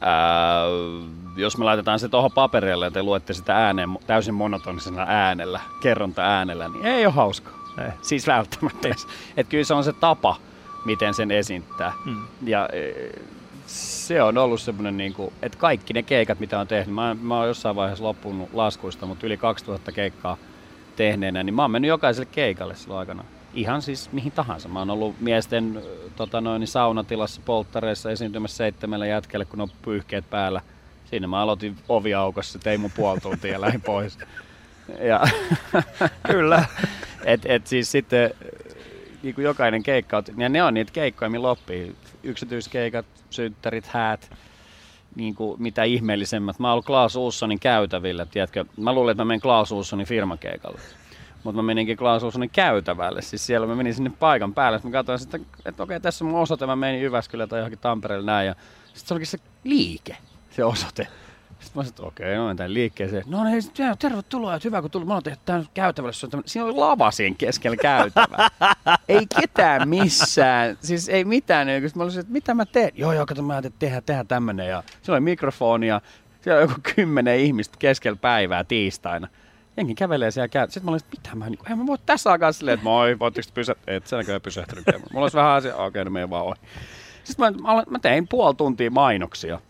[0.00, 0.64] ää,
[1.36, 6.22] jos me laitetaan se tuohon paperille ja te luette sitä ääneen täysin monotonisena äänellä, kerronta
[6.22, 7.50] äänellä, niin ei ole hauska.
[7.78, 7.90] Ei.
[8.02, 8.88] Siis välttämättä.
[9.36, 10.36] Että kyllä se on se tapa,
[10.84, 11.92] miten sen esittää.
[12.04, 12.26] Hmm.
[12.42, 12.92] Ja e,
[13.66, 17.36] se on ollut semmoinen, niin kuin, että kaikki ne keikat, mitä on tehnyt, mä, mä
[17.36, 20.36] oon jossain vaiheessa loppunut laskuista, mutta yli 2000 keikkaa
[20.96, 24.68] tehneenä, niin mä oon mennyt jokaiselle keikalle silloin aikana ihan siis mihin tahansa.
[24.68, 25.82] Mä oon ollut miesten
[26.16, 30.60] tota noin, niin saunatilassa polttareissa esiintymässä seitsemällä jätkelle, kun on pyyhkeet päällä.
[31.10, 34.18] Siinä mä aloitin oviaukossa, tein mun puoli tuntia ja lähdin pois.
[35.00, 35.20] Ja
[36.30, 36.64] Kyllä.
[37.24, 38.30] et, et siis sitten
[39.22, 41.96] niin kuin jokainen keikka, ja ne on niitä keikkoja, millä oppii.
[42.22, 44.30] Yksityiskeikat, synttärit, häät,
[45.16, 46.58] niin kuin mitä ihmeellisemmät.
[46.58, 48.64] Mä oon ollut Klaas Uussonin käytävillä, tiedätkö?
[48.76, 50.80] Mä luulin, että mä menen Klaas Uussonin firmakeikalle.
[51.44, 53.22] Mutta mä meninkin Klaus Olssonin käytävälle.
[53.22, 54.78] Siis siellä mä menin sinne paikan päälle.
[54.78, 56.66] Sitten mä katsoin, että, että okei, tässä on mun osoite.
[56.66, 58.46] Mä menin Jyväskylä tai johonkin Tampereelle näin.
[58.46, 58.54] Ja
[58.84, 60.16] sitten se olikin se liike,
[60.50, 61.08] se osoite.
[61.64, 63.24] Sitten mä sanoin, että okei, no tämän liikkeeseen.
[63.26, 63.62] No niin,
[63.98, 65.04] tervetuloa, että hyvä kun tuli.
[65.04, 66.12] Mä oon tehnyt tämän käytävälle.
[66.46, 68.48] Siinä oli lava siinä keskellä käytävää.
[69.08, 70.78] ei ketään missään.
[70.80, 71.66] Siis ei mitään.
[71.66, 72.90] Niin mä olisin, että mitä mä teen?
[72.94, 74.68] Joo, joo, kato, mä ajattelin, että tehdään, tehdään tämmönen.
[74.68, 76.00] Ja siellä oli mikrofoni ja
[76.40, 79.28] siellä on joku kymmenen ihmistä keskellä päivää tiistaina
[79.76, 80.66] jengi kävelee siellä käy.
[80.66, 83.18] Sitten mä olin, että mitä mä, niin kuin, mä voi tässä alkaa silleen, että moi,
[83.18, 83.96] voitteko pysähtyä?
[83.96, 84.84] Et sä näköjään pysähtynyt.
[85.12, 86.56] Mulla olisi vähän asia, okei, okay, no menen vaan ohi.
[87.24, 89.60] Sitten mä, mä tein puoli tuntia mainoksia.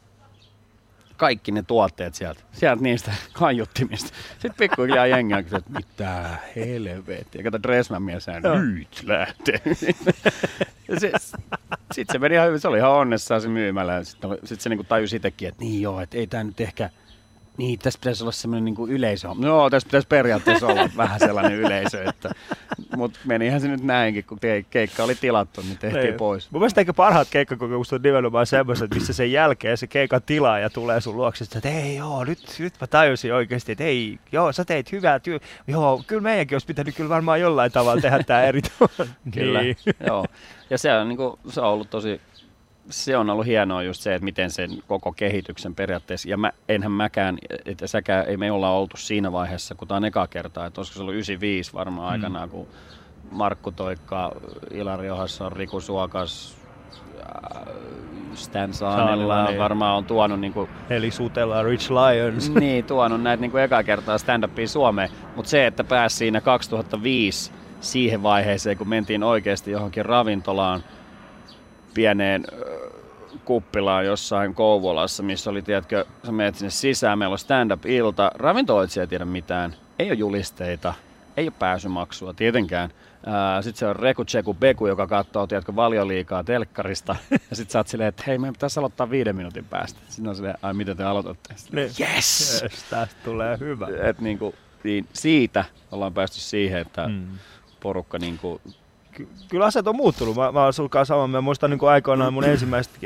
[1.17, 4.11] Kaikki ne tuotteet sieltä, sieltä niistä kaiuttimista.
[4.33, 6.25] Sitten pikkuhiljaa jengi on että mitä
[6.57, 7.43] helvettiä.
[7.43, 8.27] Kato Dressman mies
[8.75, 9.61] nyt lähtee.
[11.93, 14.05] Sitten se meni ihan hyvin, se oli ihan onnessaan se myymällä.
[14.05, 16.91] Sitten sit se niinku tajusi itsekin, että niin joo, että ei tämä nyt ehkä–
[17.57, 19.29] niin, tässä pitäisi olla semmoinen niin yleisö.
[19.39, 22.31] No, tässä pitäisi periaatteessa olla vähän sellainen yleisö, että,
[22.97, 24.39] mutta menihän se nyt näinkin, kun
[24.71, 26.07] keikka oli tilattu, niin tehtiin Ei.
[26.07, 26.19] Niin.
[26.19, 26.51] pois.
[26.51, 31.01] Mun mielestä ehkä parhaat keikkakokemukset on nimenomaan semmoiset, missä sen jälkeen se keikan tilaaja tulee
[31.01, 34.93] sun luokse, että ei joo, nyt, nyt mä tajusin oikeasti, että ei, joo, sä teit
[34.93, 35.39] hyvää työ.
[35.67, 39.15] Joo, kyllä meidänkin olisi pitänyt kyllä varmaan jollain tavalla tehdä tämä eri tavalla.
[39.35, 39.77] kyllä, niin.
[40.07, 40.27] joo.
[40.71, 42.21] Ja se on, niin kuin, se on ollut tosi
[42.91, 46.93] se on ollut hienoa just se, että miten sen koko kehityksen periaatteessa, ja mä, enhän
[46.93, 50.81] mäkään, että säkään, ei me olla oltu siinä vaiheessa, kun tämä on eka kertaa, että
[50.81, 52.13] olisiko se ollut 95 varmaan mm.
[52.13, 52.67] aikanaan, kun
[53.31, 54.33] Markku Toikka,
[54.71, 56.57] Ilari Ohasson, Riku Suokas,
[57.21, 57.75] äh,
[58.35, 59.59] Stan Saanella niin.
[59.59, 60.41] varmaan on tuonut...
[60.41, 62.51] Niin kuin, Eli Sutella, Rich Lions.
[62.61, 65.09] Niin, tuonut näitä niin kuin eka kertaa stand-upia Suomeen.
[65.37, 70.81] Mutta se, että pääsi siinä 2005 siihen vaiheeseen, kun mentiin oikeasti johonkin ravintolaan,
[71.95, 72.45] pieneen
[73.45, 79.07] kuppilaan jossain Kouvolassa, missä oli, tiedätkö, sä menet sinne sisään, meillä on stand-up-ilta, ravintoloitsija ei
[79.07, 80.95] tiedä mitään, ei ole julisteita,
[81.37, 82.91] ei ole pääsymaksua tietenkään.
[83.61, 87.17] Sitten se on Reku Cheku Beku, joka katsoo, tiedätkö, valioliikaa telkkarista.
[87.51, 90.01] ja sitten sä oot silleen, että hei, meidän pitäisi aloittaa viiden minuutin päästä.
[90.09, 91.55] Sitten on silleen, ai miten te aloitatte?
[91.73, 91.91] Niin.
[92.01, 92.63] Yes!
[92.63, 92.85] yes!
[92.91, 93.89] Tästä tulee hyvä.
[94.03, 94.55] Et niinku,
[94.85, 97.27] niin siitä ollaan päästy siihen, että mm.
[97.81, 98.61] porukka niinku
[99.15, 100.37] ky- kyllä asiat on muuttunut.
[100.37, 101.27] Mä, mä olen sulkaan samaa.
[101.27, 102.45] Mä muistan niin aikoinaan mun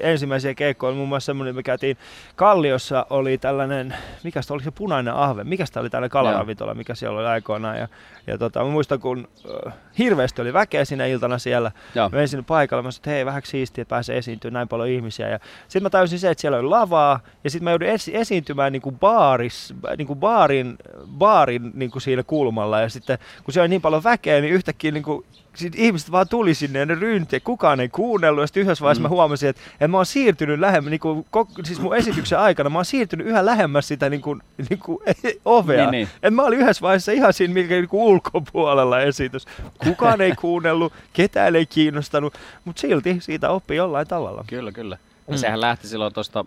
[0.03, 0.95] ensimmäisiä keikkoja.
[0.95, 1.97] Muun muassa semmoinen, me käytiin
[2.37, 3.95] Kalliossa, oli tällainen,
[4.25, 7.79] mikä oli se punainen ahve, mikä oli tällainen kalaravintola, mikä siellä oli aikoinaan.
[7.79, 7.89] Ja,
[8.27, 9.29] ja tota, mä muistan, kun
[9.67, 11.73] äh, hirveästi oli väkeä siinä iltana siellä.
[11.95, 12.09] Joo.
[12.09, 14.89] Mä menin sinne paikalle, mä sanoin, että hei, vähän siistiä, että pääsee esiintymään näin paljon
[14.89, 15.29] ihmisiä.
[15.29, 18.73] Ja sitten mä täysin se, että siellä oli lavaa, ja sitten mä joudun esi- esiintymään
[18.73, 22.81] niin kuin baaris, niin kuin baarin, baarin niin kuin siinä kulmalla.
[22.81, 26.29] Ja sitten kun siellä oli niin paljon väkeä, niin yhtäkkiä niin kuin sit ihmiset vaan
[26.29, 28.43] tuli sinne ja ne rynti ja kukaan ei kuunnellut.
[28.43, 29.05] Ja sitten yhdessä vaiheessa mm.
[29.05, 31.27] mä huomasin, että, että mä oon siirtynyt lähemmän, niin kuin,
[31.65, 34.99] siis mun esityksen aikana, mä oon siirtynyt yhä lähemmäs sitä niin kuin, niin kuin
[35.45, 35.91] ovea.
[35.91, 36.09] Niin, niin.
[36.23, 39.47] Et mä olin yhdessä vaiheessa ihan siinä mikä, niin kuin ulkopuolella esitys.
[39.85, 44.45] Kukaan ei kuunnellut, ketään ei kiinnostanut, mutta silti siitä oppi jollain tavalla.
[44.47, 44.99] Kyllä, kyllä.
[45.29, 45.39] Ja mm.
[45.39, 46.45] sehän lähti silloin tuosta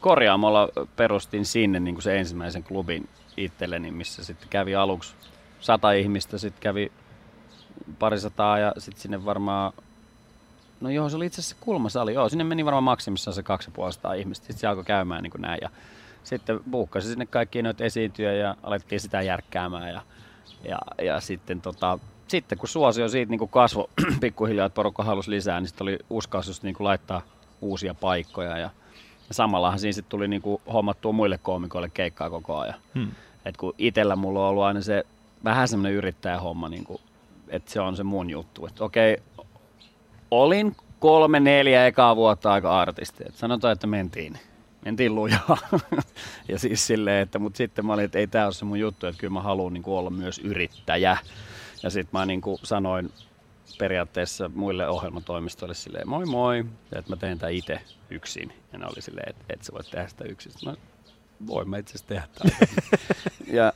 [0.00, 5.14] korjaamolla perustin sinne niin kuin se ensimmäisen klubin itselleni, missä sitten kävi aluksi
[5.60, 6.92] sata ihmistä, sitten kävi
[7.98, 9.72] parisataa ja sitten sinne varmaan,
[10.80, 14.46] no joo se oli itse asiassa kulmasali, joo sinne meni varmaan maksimissaan se 250 ihmistä,
[14.46, 15.70] sitten se alkoi käymään niin kuin näin ja
[16.24, 20.02] sitten buukkasi sinne kaikki noita esiintyjä ja alettiin sitä järkkäämään ja,
[20.64, 23.88] ja, ja sitten tota, sitten kun suosio siitä niin kasvoi
[24.20, 27.22] pikkuhiljaa, että porukka halusi lisää, niin sitten oli uskaus just niin laittaa
[27.60, 28.70] uusia paikkoja ja,
[29.28, 30.42] ja samallahan siinä sitten tuli niin
[30.72, 32.74] hommattua muille koomikoille keikkaa koko ajan.
[32.94, 33.10] Hmm.
[33.44, 35.04] Et kun itellä mulla on ollut aina se
[35.44, 37.00] vähän semmoinen yrittäjähomma niin kuin
[37.52, 38.66] että se on se mun juttu.
[38.66, 39.16] Että okei,
[40.30, 43.24] olin kolme, neljä ekaa vuotta aika artisti.
[43.28, 44.38] Et sanotaan, että mentiin,
[44.84, 45.58] mentiin lujaa.
[46.48, 49.06] ja siis silleen, että, mutta sitten mä olin, että ei tämä ole se mun juttu,
[49.06, 51.16] että kyllä mä haluan niin olla myös yrittäjä.
[51.82, 53.10] Ja sitten mä niin sanoin
[53.78, 58.52] periaatteessa muille ohjelmatoimistoille silleen, moi moi, että mä teen tämän itse yksin.
[58.72, 60.52] Ja ne oli silleen, että et sä voit tehdä sitä yksin.
[60.64, 60.74] Mä,
[61.46, 62.28] voin mä itse asiassa tehdä
[63.58, 63.72] ja,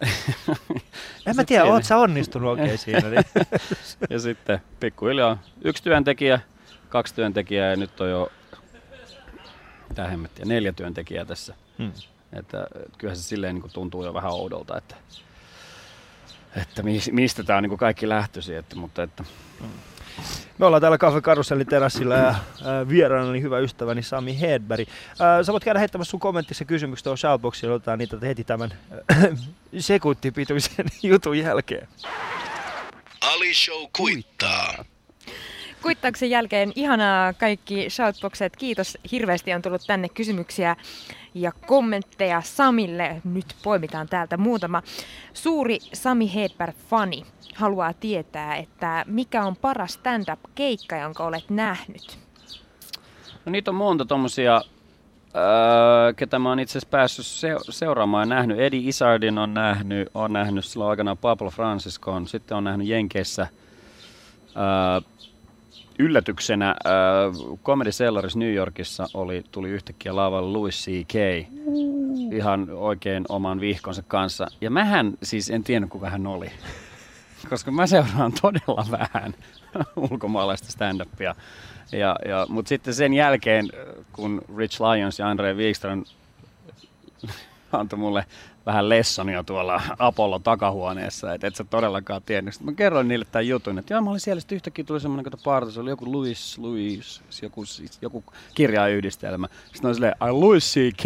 [1.27, 3.11] en mä tiedä, oot sä onnistunut oikein okay siinä.
[3.11, 3.25] Niin.
[4.11, 6.41] ja sitten pikkuhiljaa yksi työntekijä,
[6.89, 8.33] kaksi työntekijää ja nyt on jo,
[9.89, 11.55] mitä hemmettiä, neljä työntekijää tässä.
[11.79, 11.93] Hmm.
[12.33, 12.67] Että,
[12.99, 14.95] kyllähän se silleen niin kuin tuntuu jo vähän oudolta, että,
[16.57, 18.55] että mistä tämä on niin kuin kaikki lähtösi.
[18.55, 19.25] Että, mutta että,
[19.61, 19.69] hmm.
[20.59, 22.39] Me ollaan täällä Cafe Karusellin terassilla ja äh,
[22.89, 24.89] vieraana niin hyvä ystäväni Sami Hedberg.
[24.89, 28.73] Äh, sä voit käydä heittämässä sun kommenttissa kysymyksiä tuohon shoutboxiin, otetaan niitä heti tämän
[29.13, 29.19] äh,
[29.79, 31.89] sekuntipituisen jutun jälkeen.
[33.21, 34.85] Ali Show kuittaa.
[35.87, 38.57] Kuittauksen jälkeen ihanaa kaikki shoutboxet.
[38.57, 40.77] Kiitos hirveästi on tullut tänne kysymyksiä
[41.35, 43.20] ja kommentteja Samille.
[43.25, 44.83] Nyt poimitaan täältä muutama.
[45.35, 52.18] Suuri Sami Hedberg-fani haluaa tietää, että mikä on paras stand-up-keikka, jonka olet nähnyt?
[53.44, 54.62] No niitä on monta tommosia,
[55.37, 58.61] öö, ketä mä oon itse asiassa päässyt se- seuraamaan ja nähnyt.
[58.61, 63.46] Eddie Isardin on nähnyt, on nähnyt silloin aikanaan Pablo Franciscon, sitten on nähnyt Jenkeissä
[64.57, 65.16] öö,
[65.99, 71.15] yllätyksenä äh, Comedy Cellaris New Yorkissa oli, tuli yhtäkkiä lavalle Louis C.K.
[72.33, 74.47] ihan oikein oman vihkonsa kanssa.
[74.61, 76.51] Ja mähän siis en tiennyt kuka hän oli,
[77.51, 79.35] koska mä seuraan todella vähän
[80.11, 81.35] ulkomaalaista stand-upia.
[81.93, 83.69] Ja, ja, Mutta sitten sen jälkeen,
[84.13, 86.05] kun Rich Lyons ja Andre Wikström
[87.73, 88.27] antoi mulle
[88.67, 92.55] vähän lessonia tuolla Apollo takahuoneessa, että et sä todellakaan tiennyt.
[92.55, 95.25] Sitten mä kerroin niille tämän jutun, että joo, mä olin siellä, sitten yhtäkkiä tuli semmoinen
[95.25, 97.65] kato parta, se oli joku Louis, Louis, joku,
[98.03, 98.25] joku
[98.55, 99.49] kirjayhdistelmä.
[99.73, 101.05] Sitten on silleen, I Louis C.K.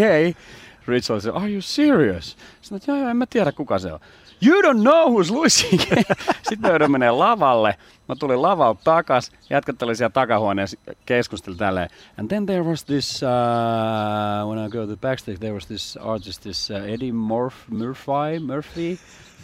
[0.86, 2.36] Rich oli se, are you serious?
[2.62, 4.00] Sitten joo, joo, en mä tiedä kuka se on.
[4.42, 6.02] You don't know who's Louis C.K.
[6.42, 7.76] Sitten me menee lavalle.
[8.08, 10.76] Mä tulin lavalta takas, jätkät oli siellä takahuoneessa
[11.06, 11.88] keskusteli tälleen.
[12.18, 15.96] And then there was this, uh, when I go to the backstage, there was this
[15.96, 18.98] artist, this uh, Eddie Murph, Murphy, Murphy,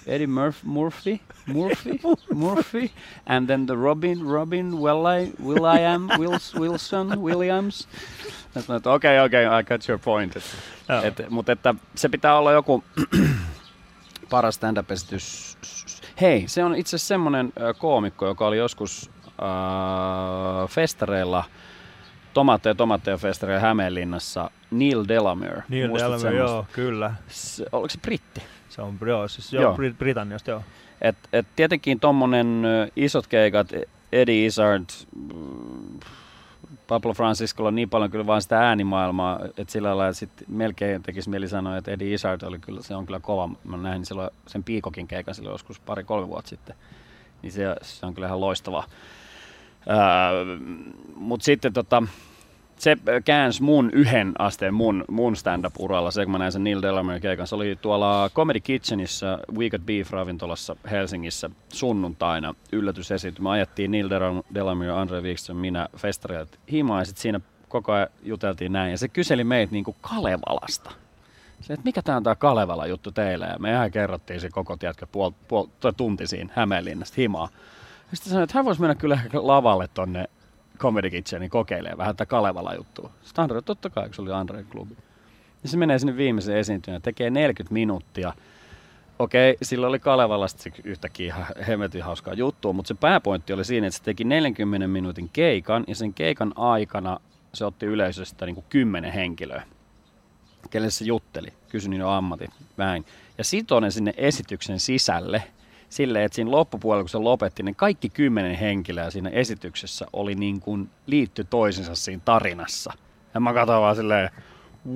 [0.07, 2.01] Eddie Murph, Murphy, Murphy,
[2.35, 2.93] Murphy,
[3.27, 7.87] and then the Robin, Robin, Will I, Will I am, Wills, Wilson, Williams.
[8.57, 10.37] Okei, okei, okay, okay, I got your point.
[10.37, 10.43] Et,
[10.89, 11.05] oh.
[11.05, 12.85] et, mutta että se pitää olla joku
[14.31, 15.59] paras stand-up-esitys.
[16.21, 21.45] Hei, se on itse asiassa semmoinen koomikko, joka oli joskus äh, festareilla,
[22.35, 25.63] Tomaatteja Tomaatteja festareilla Hämeenlinnassa, Neil Delamere.
[25.69, 27.15] Neil Delamere, joo, kyllä.
[27.29, 28.43] Se, oliko se britti?
[28.69, 29.77] Se on, joo, siis joo, joo.
[29.99, 30.63] Britanniasta, joo.
[31.01, 32.63] Et, et tietenkin tuommoinen
[32.97, 33.69] isot keikat,
[34.13, 34.85] Eddie Izzard,
[36.89, 41.31] Pablo Franciscolla niin paljon kyllä vaan sitä äänimaailmaa, että sillä lailla että sit melkein tekisi
[41.31, 43.49] mieli sanoa, että Eddie Izzard oli kyllä, se on kyllä kova.
[43.65, 46.77] Mä näin silloin sen Piikokin keikan silloin joskus pari-kolme vuotta sitten.
[47.43, 48.85] Niin se, se on kyllä ihan loistava.
[51.15, 52.03] Mutta sitten tota,
[52.79, 57.21] se käänsi mun yhden asteen mun, mun stand-up-uralla, se kun mä näin sen Neil Delamere
[57.21, 57.47] keikan.
[57.47, 63.47] Se oli tuolla Comedy Kitchenissä, We Got Beef ravintolassa Helsingissä sunnuntaina yllätysesitys.
[63.47, 64.09] ajettiin Neil
[64.55, 68.91] Delamere, Andre Wikström, minä festareilta himaa ja sitten siinä koko ajan juteltiin näin.
[68.91, 70.91] Ja se kyseli meitä niinku Kalevalasta.
[71.61, 73.47] Se, että mikä tämä on tämä Kalevala juttu teille?
[73.47, 75.67] Ja me ihan kerrottiin se koko, tiedätkö, puol, puol,
[75.97, 77.49] tunti siinä Hämeenlinnasta himaa.
[78.11, 80.29] Ja sitten sanoin, että hän voisi mennä kyllä lavalle tonne
[80.77, 83.11] Comedy Kitchenin kokeilee vähän tätä Kalevala juttua.
[83.23, 84.97] Sitten Andre, totta kai, kun se oli Andreen klubi.
[85.63, 88.33] Ja se menee sinne viimeisen esiintyjän, tekee 40 minuuttia.
[89.19, 93.97] Okei, sillä oli Kalevalasta yhtäkkiä ihan hemmetin hauskaa juttua, mutta se pääpointti oli siinä, että
[93.97, 97.21] se teki 40 minuutin keikan ja sen keikan aikana
[97.55, 99.63] se otti yleisöstä niin kuin 10 henkilöä,
[100.71, 103.05] kelle se jutteli, kysyi niiden ammatit, näin.
[103.39, 105.43] Ja sitoinen sinne esityksen sisälle–
[105.89, 110.61] silleen, että siinä loppupuolella, kun se lopetti, niin kaikki kymmenen henkilöä siinä esityksessä oli niin
[110.61, 112.93] kuin liitty toisensa siinä tarinassa.
[113.35, 114.31] Ja mä katsoin vaan silleen,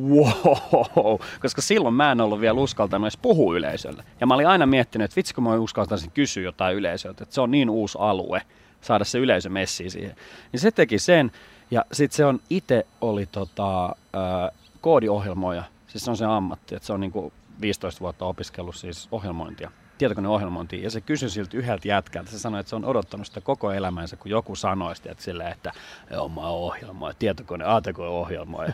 [0.09, 4.05] wow, koska silloin mä en ollut vielä uskaltanut edes puhua yleisölle.
[4.21, 7.41] Ja mä olin aina miettinyt, että vitsi kun mä uskaltaisin kysyä jotain yleisöltä, että se
[7.41, 8.43] on niin uusi alue,
[8.81, 10.17] saada se yleisö messiin siihen.
[10.53, 11.33] Niin se teki sen,
[11.71, 16.87] ja sitten se on itse oli tota, äh, koodiohjelmoija, siis se on se ammatti, että
[16.87, 19.71] se on niinku 15 vuotta opiskellut siis ohjelmointia
[20.01, 22.31] tietokoneohjelmointiin ja se kysyi siltä yhdeltä jätkältä.
[22.31, 25.49] Se sanoi, että se on odottanut sitä koko elämänsä, kun joku sanoi sitä, että, sillä,
[25.49, 25.73] että
[26.11, 28.73] joo, mä oon ohjelmoija, tietokone, ATK-ohjelmoija.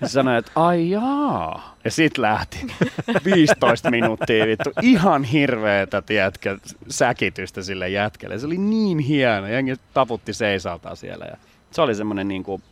[0.00, 1.76] Ja se sanoi, että ai jaa.
[1.84, 2.66] Ja sit lähti
[3.24, 4.70] 15 minuuttia vittu.
[4.82, 6.58] Ihan hirveetä, tiedätkö,
[6.88, 8.38] säkitystä sille jätkelle.
[8.38, 9.46] Se oli niin hieno.
[9.46, 11.24] Jengi taputti seisaltaan siellä.
[11.24, 11.36] Ja
[11.70, 12.62] se oli semmoinen, niin kuin,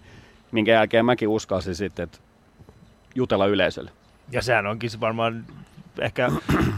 [0.52, 2.18] minkä jälkeen mäkin uskalsin sitten, että
[3.14, 3.90] jutella yleisölle.
[4.32, 5.44] Ja sehän onkin varmaan
[5.98, 6.30] ehkä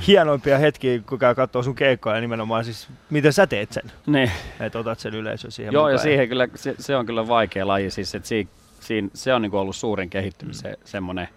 [0.07, 3.93] hienoimpia hetkiä, kun käy katsoa sun keikkoja, nimenomaan siis, miten sä teet sen.
[4.07, 4.31] Niin.
[4.61, 5.93] Että otat sen yleisön siihen Joo, mukaan.
[5.93, 8.49] ja siihen kyllä, se, se, on kyllä vaikea laji, siis, että si,
[8.81, 10.77] siinä, se on niin ollut suurin kehittymisen mm.
[10.85, 11.29] semmoinen,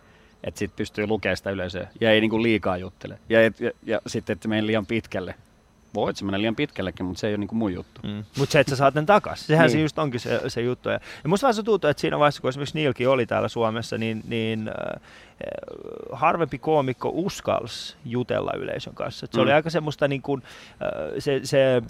[0.43, 3.19] että sit pystyy lukemaan sitä yleisöä ja ei niin liikaa juttele.
[3.30, 5.36] Ja, ja, ja, ja sitten, että mene liian pitkälle
[5.96, 8.02] voit se mennä liian pitkällekin, mutta se ei ole niinku mun juttu.
[8.04, 8.24] Mm.
[8.38, 9.72] Mutta se, että sä saat ne takas, sehän niin.
[9.72, 10.89] se just onkin se, se juttu.
[10.89, 13.98] Ja, ja musta vaan se tuntuu, että siinä vaiheessa, kun esimerkiksi Niilkin oli täällä Suomessa,
[13.98, 15.02] niin, niin äh,
[16.12, 19.26] harvempi koomikko uskalsi jutella yleisön kanssa.
[19.26, 19.43] Et se mm.
[19.43, 21.84] oli aika semmoista, niin kuin, äh, se, se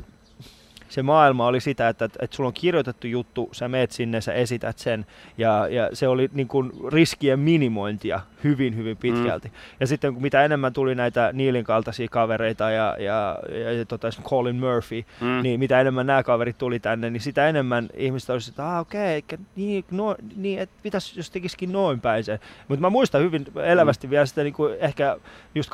[0.96, 4.34] se maailma oli sitä, että, että, että sulla on kirjoitettu juttu, sä meet sinne, sä
[4.34, 5.06] esität sen,
[5.38, 9.48] ja, ja se oli niin kuin riskien minimointia hyvin, hyvin pitkälti.
[9.48, 9.54] Mm.
[9.80, 14.10] Ja sitten kun mitä enemmän tuli näitä Niilin kaltaisia kavereita ja, ja, ja, ja tota,
[14.24, 15.42] Colin Murphy, mm.
[15.44, 19.18] niin mitä enemmän nämä kaverit tuli tänne, niin sitä enemmän ihmiset olisivat, että ah, okei,
[19.18, 22.40] okay, niin, no, niin että pitäisi jos tekisikin noin päin se.
[22.68, 24.12] Mutta mä muistan hyvin elävästi mm.
[24.12, 25.18] vielä sitä niin kuin ehkä
[25.56, 25.72] just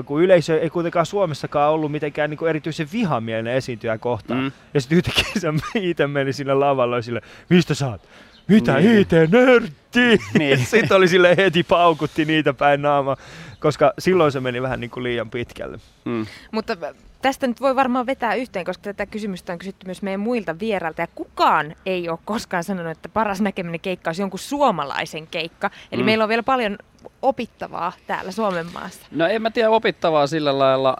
[0.00, 4.40] 2006-2007, kun yleisö ei kuitenkaan Suomessakaan ollut mitenkään niin kuin erityisen vihamielinen esiintyjä kohtaan.
[4.40, 4.52] Mm.
[4.74, 5.48] Ja sitten yhtäkkiä se
[5.90, 8.08] itse meni sinne lavalle sille, mistä sä oot?
[8.48, 8.98] Mitä niin.
[8.98, 10.20] IT-nörtti?
[10.38, 10.58] Niin.
[10.58, 13.16] Sitten oli sille heti paukutti niitä päin naama,
[13.60, 15.78] koska silloin se meni vähän niin kuin liian pitkälle.
[16.04, 16.26] Mm.
[16.52, 16.76] Mutta
[17.22, 21.00] tästä nyt voi varmaan vetää yhteen, koska tätä kysymystä on kysytty myös meidän muilta vierailta.
[21.00, 25.70] Ja kukaan ei ole koskaan sanonut, että paras näkeminen keikka olisi jonkun suomalaisen keikka.
[25.92, 26.06] Eli mm.
[26.06, 26.78] meillä on vielä paljon
[27.22, 29.06] opittavaa täällä Suomen maassa.
[29.10, 30.96] No en mä tiedä opittavaa sillä lailla,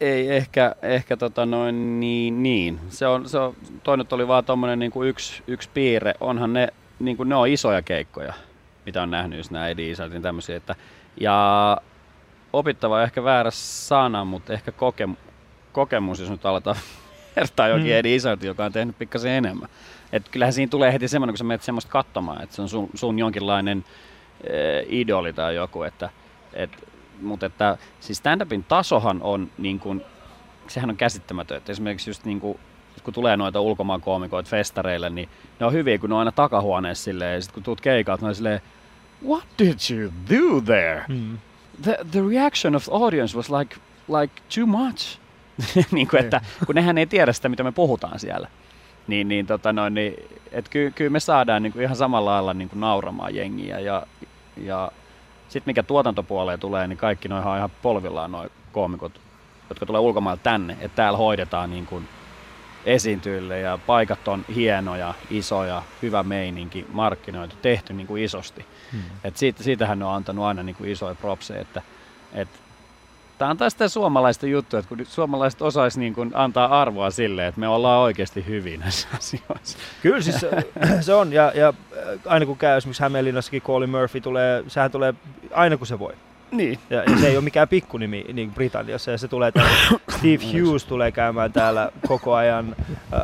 [0.00, 2.80] ei ehkä, ehkä tota noin niin, niin.
[2.88, 6.14] Se on, se on, toinen oli vaan tommonen niin kuin yksi, yksi piirre.
[6.20, 6.68] Onhan ne,
[6.98, 8.34] niin kuin ne on isoja keikkoja,
[8.86, 10.56] mitä on nähnyt, jos nämä Eddie tämmöisiä.
[10.56, 10.74] Että,
[11.20, 11.80] ja
[12.52, 15.08] opittava on ehkä väärä sana, mutta ehkä koke,
[15.72, 16.76] kokemus, jos nyt aletaan
[17.36, 17.92] vertaa jokin mm.
[17.92, 19.68] Eddie Izzardin, joka on tehnyt pikkasen enemmän.
[20.12, 22.88] Et kyllähän siinä tulee heti semmoinen, kun sä menet semmoista katsomaan, että se on sun,
[22.94, 26.10] sun jonkinlainen äh, idoli tai joku, että
[26.52, 26.70] et
[27.22, 30.02] mutta että siis stand-upin tasohan on niin kuin,
[30.68, 31.56] sehän on käsittämätön.
[31.56, 32.58] Että esimerkiksi just niin kuin,
[33.04, 35.28] kun tulee noita ulkomaan koomikoita festareille, niin
[35.60, 38.28] ne on hyviä, kun ne on aina takahuoneessa silleen, ja sitten kun tuut keikalta, ne
[38.28, 38.60] on silleen,
[39.26, 41.04] what did you do there?
[41.08, 41.38] Mm.
[41.82, 43.76] The, the reaction of the audience was like,
[44.18, 45.18] like too much.
[45.92, 48.48] niin kuin, että, kun nehän ei tiedä sitä, mitä me puhutaan siellä.
[49.06, 50.14] Niin, niin, tota noin, niin
[50.52, 54.06] että ky, kyllä me saadaan niin kuin ihan samalla lailla niin kuin nauramaan jengiä ja,
[54.56, 54.92] ja
[55.48, 59.20] sitten mikä tuotantopuoleen tulee, niin kaikki noin ihan polvillaan noin koomikot,
[59.68, 62.08] jotka tulee ulkomailta tänne, että täällä hoidetaan niin kuin
[62.86, 68.66] esiintyjille ja paikat on hienoja, isoja, hyvä meininki, markkinoitu, tehty niin kuin isosti.
[68.92, 69.02] Hmm.
[69.24, 71.82] Et siitä, siitähän on antanut aina niin kuin isoja propseja, että
[72.32, 72.48] et
[73.38, 77.46] Tämä on taas sitä suomalaista juttua, että kun suomalaiset osaisi niin kuin antaa arvoa sille,
[77.46, 79.78] että me ollaan oikeasti hyvin näissä asioissa.
[80.02, 80.50] Kyllä siis se-
[81.00, 81.72] se on, ja, ja
[82.26, 85.14] aina kun käy esimerkiksi Hämeenlinnassakin Colin Murphy tulee, sehän tulee
[85.52, 86.14] aina kun se voi.
[86.56, 86.78] Niin.
[86.90, 89.70] Ja, ja se ei ole mikään pikkunimi niin Britanniassa, ja se tulee täällä,
[90.16, 92.76] Steve Hughes tulee käymään täällä koko ajan.
[92.78, 93.20] Äh,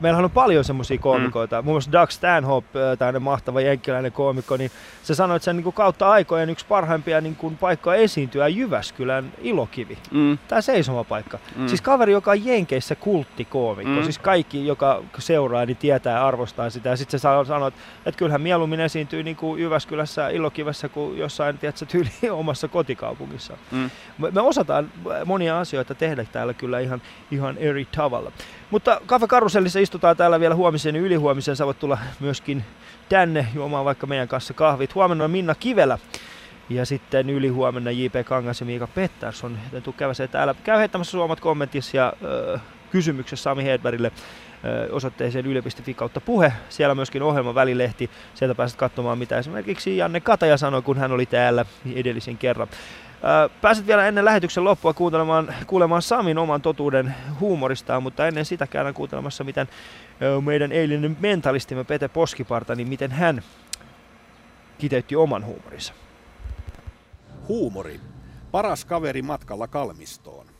[0.00, 4.70] meillähän on paljon semmoisia koomikoita, muun muassa Doug Stanhope, äh, tämmöinen mahtava jenkkiläinen koomikko, niin
[5.02, 8.48] se sanoi, että se on niin kuin kautta aikojen yksi parhaimpia niin kuin paikkoja esiintyä
[8.48, 9.98] Jyväskylän ilokivi.
[10.10, 10.38] Mm.
[10.48, 11.38] Tämä seisomapaikka.
[11.56, 11.62] Mm.
[11.62, 11.68] Mm.
[11.68, 13.92] Siis kaveri, joka on Jenkeissä kulttikoomikko.
[13.92, 13.98] Mm.
[13.98, 14.04] Mm.
[14.04, 16.88] Siis kaikki, joka seuraa, niin tietää ja arvostaa sitä.
[16.88, 21.58] Ja sitten se sanoo, että, että kyllähän mieluummin esiintyy niin kuin Jyväskylässä Ilokivessä kuin jossain,
[21.58, 22.10] tiedätkö, tyyli
[22.54, 23.56] omassa kotikaupungissa.
[23.70, 23.90] Mm.
[24.18, 24.92] Me, me osataan
[25.24, 28.32] monia asioita tehdä täällä kyllä ihan, ihan eri tavalla.
[28.70, 31.56] Mutta Cafe Karusellissa istutaan täällä vielä huomisen ja ylihuomisen.
[31.56, 32.64] Sä voit tulla myöskin
[33.08, 34.94] tänne juomaan vaikka meidän kanssa kahvit.
[34.94, 35.98] Huomenna on Minna Kivelä.
[36.68, 38.26] Ja sitten yli huomenna J.P.
[38.26, 39.58] Kangas ja Miika Pettersson.
[39.64, 40.54] Joten tuu käväsee täällä.
[40.64, 42.58] Käy heittämässä suomat kommentissa ja ö,
[42.90, 44.12] kysymyksessä Sami Hedbergille
[44.90, 46.52] osoitteeseen yle.fi kautta puhe.
[46.68, 48.10] Siellä myöskin ohjelman välilehti.
[48.34, 52.68] Sieltä pääset katsomaan, mitä esimerkiksi Janne Kataja sanoi, kun hän oli täällä edellisen kerran.
[53.60, 58.94] Pääset vielä ennen lähetyksen loppua kuuntelemaan, kuulemaan Samin oman totuuden huumoristaan, mutta ennen sitä käydään
[58.94, 59.68] kuuntelemassa, miten
[60.44, 63.42] meidän eilinen mentalistimme Pete Poskiparta, niin miten hän
[64.78, 65.92] kiteytti oman huumorinsa.
[67.48, 68.00] Huumori.
[68.50, 70.53] Paras kaveri matkalla kalmistoon.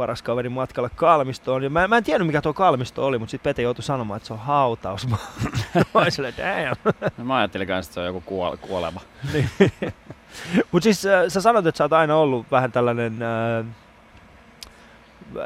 [0.00, 1.62] Paras kaveri matkalla Kalmistoon.
[1.62, 4.26] Ja mä, mä en tiennyt mikä tuo Kalmisto oli, mutta sitten Pete joutui sanomaan, että
[4.26, 5.08] se on hautaus.
[5.08, 5.16] Mä
[5.94, 6.94] olin silleen, damn.
[7.18, 9.00] No Mä ajattelin kanssa, että se on joku kuole- kuolema.
[10.72, 13.66] Mutta siis äh, sä sanoit, että sä oot aina ollut vähän tällainen äh,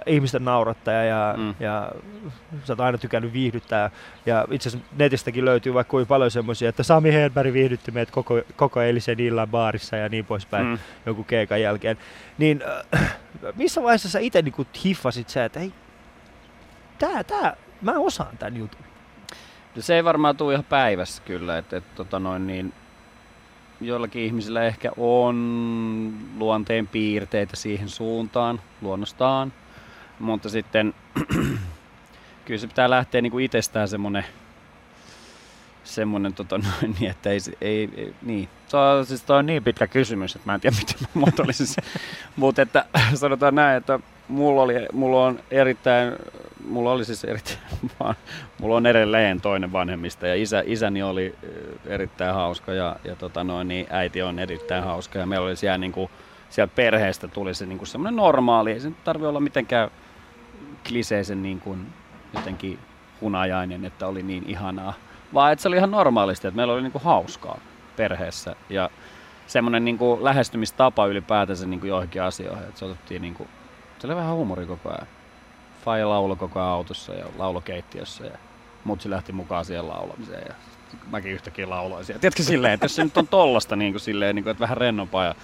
[0.07, 1.55] ihmisten naurattaja ja, Mm.
[1.61, 1.93] ja
[2.65, 3.91] sä oot aina tykännyt viihdyttää.
[4.27, 8.41] Ja itse asiassa netistäkin löytyy vaikka kuinka paljon semmoisia, että Sami Hedberg viihdytti meidät koko,
[8.57, 10.79] koko eilisen illan baarissa ja niin poispäin Mm.
[11.07, 11.97] joku keikan jälkeen.
[12.39, 12.63] Niin
[12.95, 13.17] äh,
[13.57, 15.73] missä vaiheessa sä itse niinku hiffasit se, että hei,
[16.99, 18.81] tää, tää, mä osaan tän jutun.
[19.77, 22.73] No Se ei varmaan tule ihan päivässä kyllä, että et, tota noin niin,
[23.81, 25.35] joillakin ihmisillä ehkä on
[26.39, 29.53] luonteen piirteitä siihen suuntaan, luonnostaan,
[30.19, 30.95] mutta sitten
[32.45, 34.25] kyllä se pitää lähteä niinku itsestään semmonen,
[35.85, 38.49] semmonen tota noin, niin, että ei, ei, ei niin.
[38.69, 41.85] Se on, siis toi on niin pitkä kysymys, että mä en tiedä miten mä muotoilisin.
[42.37, 42.85] Mutta että
[43.15, 46.13] sanotaan näin, että mulla, oli, mulla on erittäin,
[46.69, 47.59] mulla oli siis erittäin,
[48.01, 48.15] vaan,
[48.61, 51.35] mulla on edelleen toinen vanhemmista ja isä, isäni oli
[51.87, 55.79] erittäin hauska ja, ja tota noin, niin äiti on erittäin hauska ja meillä oli siellä
[55.79, 56.11] niinku,
[56.51, 59.91] sieltä perheestä tuli se niinku semmoinen normaali, ei se nyt tarvi olla mitenkään
[60.89, 61.87] kliseisen niin kuin
[62.35, 62.79] jotenkin
[63.21, 64.95] hunajainen, että oli niin ihanaa,
[65.35, 67.59] vaan että se oli ihan normaalisti, että meillä oli niin kuin hauskaa
[67.97, 68.91] perheessä ja
[69.47, 73.49] semmoinen niin kuin lähestymistapa ylipäätänsä niin kuin joihinkin asioihin, että se otettiin niin kuin,
[73.99, 75.07] se oli vähän huumori koko ajan.
[75.85, 78.39] Faija lauloi koko ajan autossa ja laulokeittiössä ja
[78.85, 80.55] mutsi lähti mukaan siihen laulamiseen ja
[81.11, 82.21] mäkin yhtäkkiä lauloin siellä.
[82.21, 84.77] Tiedätkö silleen, että jos se nyt on tollasta niin kuin silleen, niin kuin, että vähän
[84.77, 85.35] rennompaa ja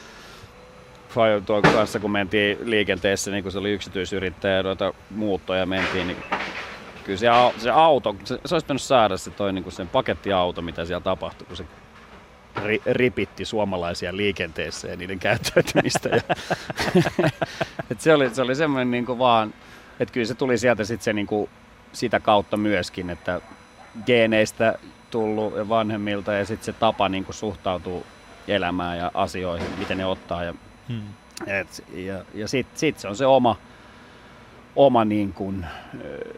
[1.47, 6.17] Tuon kanssa, kun mentiin liikenteessä, niin kun se oli yksityisyrittäjä noita muuttoja mentiin, niin
[7.05, 7.27] kyllä se,
[7.59, 11.47] se auto, se, se olisi pitänyt saada se toi niin sen pakettiauto, mitä siellä tapahtui,
[11.47, 11.65] kun se
[12.65, 16.09] ri, ripitti suomalaisia liikenteessä ja niiden käyttäytymistä.
[16.09, 16.23] Ja
[17.91, 19.55] et se, oli, se oli semmoinen niin vaan,
[20.01, 21.51] että kyllä se tuli sieltä sit se niin kuin,
[21.93, 23.41] sitä kautta myöskin, että
[24.07, 24.79] geeneistä
[25.11, 28.07] tullut ja vanhemmilta ja sitten se tapa niin kuin suhtautuu
[28.49, 30.55] elämään ja asioihin, miten ne ottaa ja
[30.91, 31.03] Hmm.
[31.47, 33.57] et, ja ja sitten sit se on se oma,
[34.77, 35.67] oma niin kuin,
[36.05, 36.35] ö,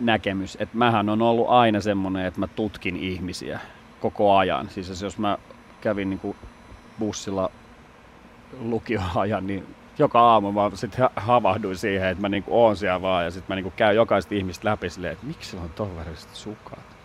[0.00, 0.56] näkemys.
[0.60, 3.60] Et mähän on ollut aina semmoinen, että mä tutkin ihmisiä
[4.00, 4.70] koko ajan.
[4.70, 5.38] Siis jos mä
[5.80, 6.36] kävin niin kuin
[6.98, 7.50] bussilla
[8.60, 13.24] lukioajan, niin joka aamu mä sitten havahduin siihen, että mä niin kuin oon siellä vaan
[13.24, 16.34] ja sitten mä niin kuin käyn jokaista ihmistä läpi silleen, että miksi on ton väriset
[16.34, 16.96] sukat?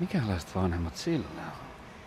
[0.00, 1.52] Mikälaiset vanhemmat sillä on?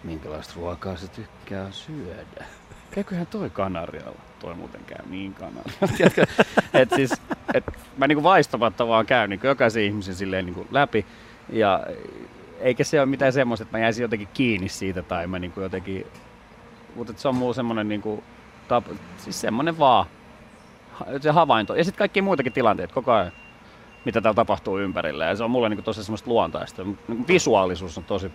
[0.03, 2.45] Minkälaista ruokaa se tykkää syödä?
[2.91, 4.19] Käyköhän toi Kanarialla?
[4.39, 6.27] Toi muuten käy niin Kanarialla.
[6.81, 7.13] Et siis,
[7.53, 7.63] et
[7.97, 11.05] mä niinku vaistomatta vaan käyn niinku jokaisen ihmisen silleen niinku läpi.
[11.49, 11.83] Ja
[12.59, 16.07] eikä se ole mitään semmoista, että mä jäisin jotenkin kiinni siitä tai mä niinku jotenkin...
[16.95, 18.23] Mutta se on mulla semmonen niinku...
[18.67, 18.85] Tap,
[19.17, 20.05] siis semmonen vaan
[21.21, 21.75] se havainto.
[21.75, 23.31] Ja sitten kaikki muitakin tilanteet koko ajan,
[24.05, 25.25] mitä täällä tapahtuu ympärillä.
[25.25, 26.83] Ja se on mulle niinku tosi semmoista luontaista.
[27.27, 28.31] Visuaalisuus on tosi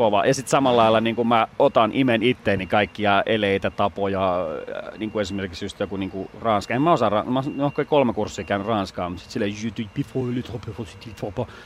[0.00, 0.26] kova.
[0.26, 5.22] Ja sitten samalla lailla niin mä otan imen itteeni kaikkia eleitä, tapoja, äh, niin kuin
[5.22, 6.74] esimerkiksi just joku niin ranska.
[6.74, 9.90] En mä osaa, ra- mä oon kolme kurssia käynyt ranskaa, mutta sitten silleen, je te
[9.96, 10.62] before le trop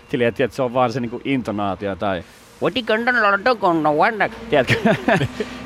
[0.09, 2.25] Silleen, että se on vaan se niin intonaatio tai
[4.51, 4.75] Tiedätkö?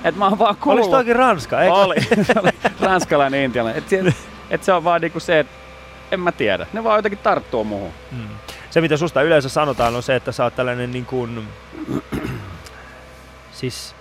[0.05, 0.85] että mä oon vaan kuullut.
[0.85, 1.75] Olis toikin ranska, eikö?
[1.75, 1.97] Oli.
[2.81, 3.79] Ranskalainen intialainen.
[3.79, 4.14] Että se,
[4.51, 5.53] et se on vaan niinku se, että
[6.12, 6.66] en mä tiedä.
[6.73, 7.93] Ne vaan jotenkin tarttuu muuhun.
[8.12, 8.29] Mm.
[8.71, 11.49] Se mitä susta yleensä sanotaan on se, että sä oot tällainen niin kuin,
[13.59, 13.94] siis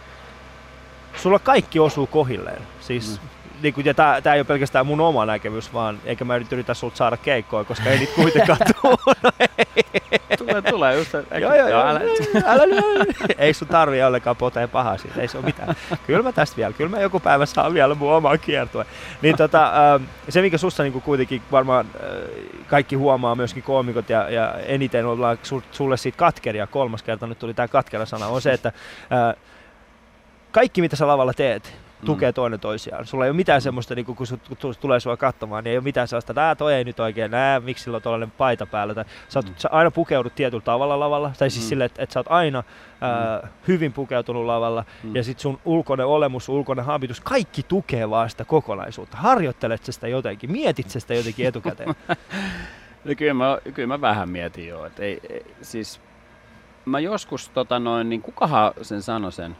[1.15, 2.61] sulla kaikki osuu kohilleen.
[2.79, 3.29] Siis, mm.
[3.61, 6.53] Niin kuin, ja tää, tää ei ole pelkästään mun oma näkemys, vaan eikä mä nyt
[6.53, 8.97] yritä sulta saada keikkoa, koska ei niitä kuitenkaan tule.
[10.37, 11.15] tulee, tulee just.
[11.15, 11.99] Eikä, joo, joo, joo, älä,
[12.45, 13.05] älä, älä,
[13.37, 15.75] ei sun tarvii ollenkaan poteen pahaa siitä, ei se ole mitään.
[16.07, 18.85] Kyllä mä tästä vielä, kyllä mä joku päivä saan vielä mun omaa kiertoa.
[19.21, 19.71] Niin tota,
[20.29, 21.85] se mikä sussa niin kuitenkin varmaan
[22.67, 25.37] kaikki huomaa, myöskin koomikot ja, ja eniten ollaan
[25.71, 28.71] sulle siitä katkeria, kolmas kerta nyt tuli tämä katkera sana, on se, että
[30.51, 32.33] kaikki mitä sä lavalla teet, tukee mm.
[32.33, 33.05] toinen toisiaan.
[33.05, 34.27] Sulla ei ole mitään semmoista, niin kun kun
[34.79, 37.83] tulee sua katsomaan, niin ei ole mitään sellaista, että toi ei nyt oikein, nää, miksi
[37.83, 38.95] sillä on tuollainen paita päällä.
[38.95, 39.53] Tai sä, oot, mm.
[39.57, 41.69] sä aina pukeudut tietyllä tavalla lavalla, tai siis mm.
[41.69, 42.63] silleen, että, että sä oot aina
[43.01, 43.49] ää, mm.
[43.67, 45.15] hyvin pukeutunut lavalla, mm.
[45.15, 49.17] ja sitten sun ulkoinen olemus, ulkoinen habitus, kaikki tukee vaan sitä kokonaisuutta.
[49.17, 51.89] Harjoittelet sitä jotenkin, mietit sitä jotenkin etukäteen.
[53.05, 56.01] no kyllä mä, kyllä mä vähän mietin jo, että ei, ei, siis
[56.85, 59.57] mä joskus, tota noin, niin kukahan sen sanoi sen,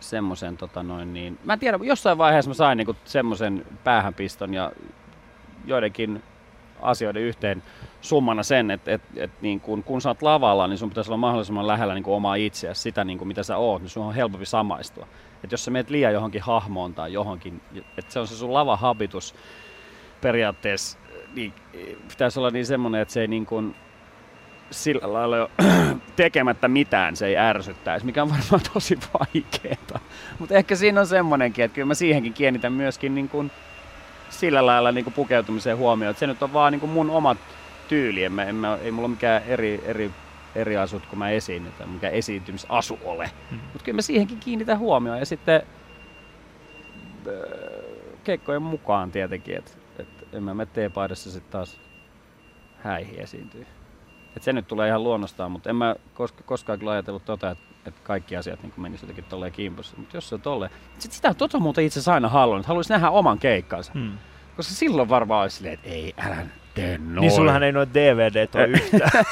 [0.00, 4.72] semmoisen, tota noin, niin, mä en tiedä, jossain vaiheessa mä sain niinku semmoisen päähänpiston ja
[5.64, 6.22] joidenkin
[6.82, 7.62] asioiden yhteen
[8.00, 11.16] summana sen, että et, et, niin kun, kun sä oot lavalla, niin sun pitäisi olla
[11.16, 15.06] mahdollisimman lähellä niin omaa itseäsi, sitä niin mitä sä oot, niin sun on helpompi samaistua.
[15.44, 17.60] Et jos sä meet liian johonkin hahmoon tai johonkin,
[17.98, 19.34] että se on se sun lavahabitus
[20.20, 20.98] periaatteessa,
[21.34, 21.52] niin
[22.08, 23.76] pitäisi olla niin semmoinen, että se ei niin kuin,
[24.70, 25.50] sillä lailla jo
[26.16, 30.00] tekemättä mitään se ei ärsyttäisi, mikä on varmaan tosi vaikeaa.
[30.38, 33.50] Mutta ehkä siinä on semmonenkin, että kyllä mä siihenkin kiinnitän myöskin niin kuin
[34.30, 36.10] sillä lailla niin kuin pukeutumiseen huomioon.
[36.10, 37.38] Että se nyt on vaan niin kuin mun omat
[37.88, 38.24] tyyli.
[38.24, 40.10] En mä, en mä, ei mulla ole mikään eri, eri,
[40.54, 43.30] eri asut, kun mä esiinnyn, tai mikä esiintymisasu ole.
[43.50, 43.58] Hmm.
[43.72, 45.18] Mutta kyllä mä siihenkin kiinnitän huomioon.
[45.18, 45.62] Ja sitten
[47.26, 47.32] äh,
[48.24, 51.80] keikkojen mukaan tietenkin, että et en mä mene teepaidassa sitten taas
[52.82, 53.66] häihin esiintyy.
[54.36, 57.64] Et se nyt tulee ihan luonnostaan, mutta en mä koska, koskaan kyllä ajatellut tota, että
[57.86, 59.96] et kaikki asiat niin menisivät jotenkin tolleen kimpussa.
[59.96, 60.70] Mutta jos se on tolleen...
[60.98, 63.92] Sitten sitä tota muuten itse asiassa aina halunnut, että haluaisi nähdä oman keikkansa.
[63.92, 64.12] Hmm.
[64.56, 66.46] Koska silloin varmaan olisi silleen, että ei, älä
[66.80, 67.20] tee noin.
[67.20, 69.24] Niin sullahan ei noita DVD ole yhtään.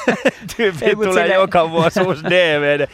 [0.57, 1.33] Tyyppi ei, tulee sille...
[1.33, 2.87] joka vuosi uusi DVD.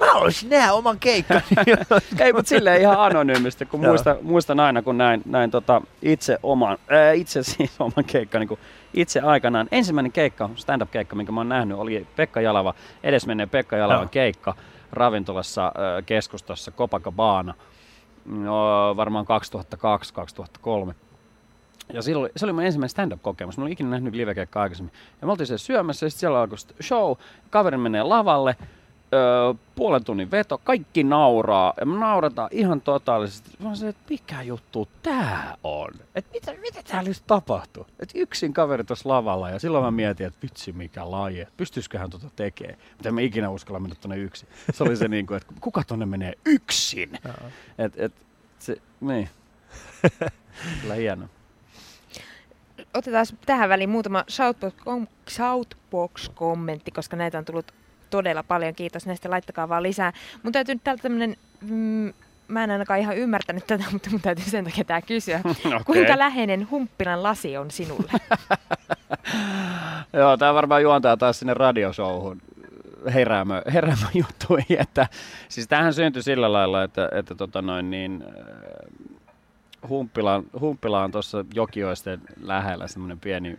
[0.00, 1.42] Mä haluaisin nähdä oman keikkan.
[2.20, 6.78] ei, mutta silleen ihan anonyymisti, kun muistan, muistan aina, kun näin, näin tota itse, oman,
[6.88, 8.58] ää, itse siis oman keikkan, niin
[8.94, 9.68] itse aikanaan.
[9.72, 14.08] Ensimmäinen keikka, stand-up-keikka, minkä mä oon nähnyt, oli Pekka Jalava, edesmenneen Pekka Jalavan no.
[14.10, 14.54] keikka
[14.92, 15.72] ravintolassa äh,
[16.06, 17.54] keskustassa Copacabana.
[18.26, 19.26] No, varmaan
[20.90, 20.94] 2002-2003.
[21.92, 23.58] Ja silloin, se oli mun ensimmäinen stand-up-kokemus.
[23.58, 24.92] Mä olin ikinä nähnyt livekeikkaa aikaisemmin.
[25.20, 27.12] Ja me oltiin siellä syömässä ja sitten siellä alkoi show.
[27.50, 28.56] Kaveri menee lavalle
[29.14, 33.50] öö, puolen tunnin veto, kaikki nauraa, ja me naurataan ihan totaalisesti.
[33.58, 35.90] Mä se, että mikä juttu tää on?
[36.14, 37.86] Että mitä, mitä täällä nyt tapahtuu?
[38.00, 42.10] Että yksin kaveri tuossa lavalla, ja silloin mä mietin, että vitsi mikä laji, että pystyisiköhän
[42.10, 42.78] tuota tekemään.
[42.92, 44.48] Mutta en mä ikinä uskalla mennä tuonne yksin.
[44.72, 47.18] Se oli se niin kuin, että kuka tonne menee yksin?
[47.78, 48.12] Et, et,
[48.58, 49.28] se, niin.
[50.82, 51.28] Kyllä hieno
[52.94, 54.24] otetaan tähän väliin muutama
[55.30, 57.72] Shoutbox-kommentti, koska näitä on tullut
[58.10, 58.74] todella paljon.
[58.74, 60.12] Kiitos näistä, laittakaa vaan lisää.
[60.42, 62.12] Mun täytyy nyt täältä tämmönen, mm,
[62.48, 65.40] mä en ainakaan ihan ymmärtänyt tätä, mutta mun täytyy sen takia tää kysyä.
[65.44, 65.80] okay.
[65.86, 68.12] Kuinka läheinen humppilan lasi on sinulle?
[70.12, 72.42] Joo, tää varmaan juontaa taas sinne radioshowhun
[73.14, 74.80] heräämö, heräämö juttuihin.
[74.80, 75.06] Että,
[75.48, 78.24] siis tämähän syntyi sillä lailla, että, että tota noin, niin,
[80.60, 83.58] Humppila on tuossa Jokioisten lähellä semmoinen pieni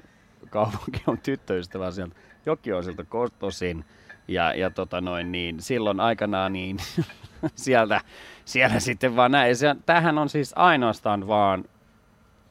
[0.49, 2.15] kaupunki, on tyttöystävä sieltä
[2.45, 3.85] Jokioisilta kotoisin.
[4.27, 6.77] Ja, ja tota noin, niin silloin aikanaan niin
[7.55, 8.01] sieltä,
[8.45, 9.55] siellä sitten vaan näin.
[9.55, 11.65] Se, tämähän on siis ainoastaan vaan,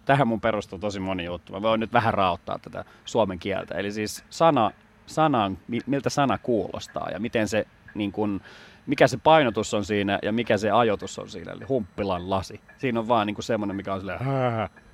[0.04, 1.52] tähän mun perustuu tosi moni juttu.
[1.52, 3.74] Mä voin nyt vähän rauttaa tätä suomen kieltä.
[3.74, 4.70] Eli siis sana,
[5.06, 8.40] sanan, miltä sana kuulostaa ja miten se niin kun,
[8.88, 12.60] mikä se painotus on siinä ja mikä se ajoitus on siinä, eli humppilan lasi.
[12.78, 14.20] Siinä on vaan niin semmoinen, mikä on silleen,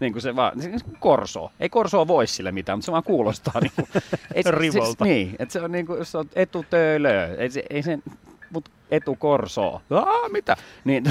[0.00, 0.70] niin kuin se vaan, se,
[1.00, 1.52] korso.
[1.60, 3.88] Ei korsoa voi sille mitään, mutta se vaan kuulostaa niin kuin,
[4.34, 5.04] ei, Rivolta.
[5.04, 7.98] Se, niin, että se on niin kuin, se on etutöölö, ei se, ei se
[8.50, 9.82] mut etukorso.
[9.90, 10.56] Aa, mitä?
[10.84, 11.04] Niin,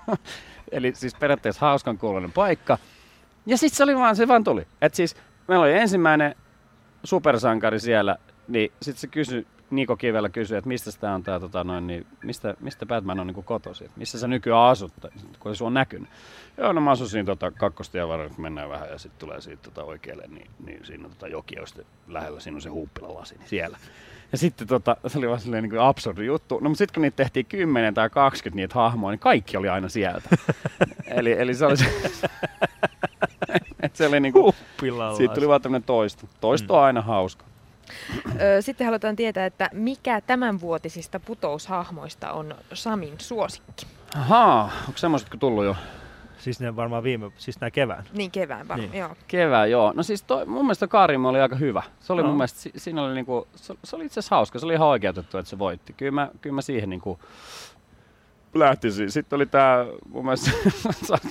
[0.72, 2.78] eli siis periaatteessa hauskan kuulonen paikka.
[3.46, 4.66] Ja sitten se oli vaan, se vaan tuli.
[4.82, 5.16] että siis
[5.48, 6.34] meillä oli ensimmäinen
[7.04, 8.16] supersankari siellä,
[8.48, 12.06] niin sitten se kysyi Niko Kivellä kysyi, että mistä tämä on tää, tota, noin, niin,
[12.22, 14.92] mistä, mistä Batman on niin kotosi, että missä sä nykyään asut,
[15.40, 16.08] kun sua on näkynyt.
[16.56, 19.62] Joo, no mä asun siinä tota, kakkostien varrella, kun mennään vähän ja sitten tulee siitä
[19.62, 23.34] tota, oikealle, niin, niin siinä on tota, joki on sitten lähellä, siinä on se huuppilalasi,
[23.38, 23.78] niin siellä.
[24.32, 26.58] Ja sitten tota, se oli vaan silleen niin absurdi juttu.
[26.60, 29.88] No mutta sitten kun niitä tehtiin 10 tai 20 niitä hahmoja, niin kaikki oli aina
[29.88, 30.28] sieltä.
[31.18, 31.86] eli, eli se oli se,
[33.82, 34.54] et se oli niinku,
[35.16, 36.26] siitä tuli vaan tämmöinen toisto.
[36.40, 37.44] Toisto on aina hauska.
[38.40, 43.86] Ö, Sitten halutaan tietää, että mikä tämänvuotisista putoushahmoista on Samin suosikki?
[44.16, 45.76] Ahaa, onko semmoisetko tullut jo?
[46.38, 48.04] Siis ne varmaan viime, siis nää kevään.
[48.12, 49.00] Niin kevään varmaan, Niin.
[49.00, 49.16] joo.
[49.28, 49.92] Kevään, joo.
[49.96, 51.82] No siis toi, mun mielestä Karim oli aika hyvä.
[52.00, 52.28] Se oli No.
[52.28, 54.58] mun mielestä, si- siinä oli niinku, se, se oli itse asiassa hauska.
[54.58, 55.92] Se oli ihan oikeutettu, että se voitti.
[55.92, 57.18] Kyllä mä, kyllä mä siihen niinku
[58.54, 59.10] lähtisin.
[59.10, 60.50] Sitten oli tää, mun mielestä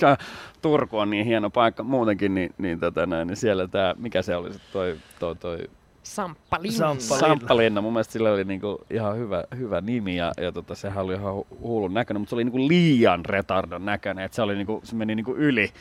[0.62, 4.36] Turku on niin hieno paikka muutenkin, niin, niin, tota näin, niin siellä tää, mikä se
[4.36, 5.58] oli, se toi, toi, toi
[6.02, 6.76] Samppa Linna.
[6.94, 11.04] Samppa- Samppalinna, mun mielestä sillä oli niinku ihan hyvä, hyvä nimi ja, ja tota, sehän
[11.04, 14.54] oli ihan hu- hullun näköinen, mutta se oli niinku liian retardon näköinen, että se, oli
[14.54, 15.72] niinku, se meni niinku yli,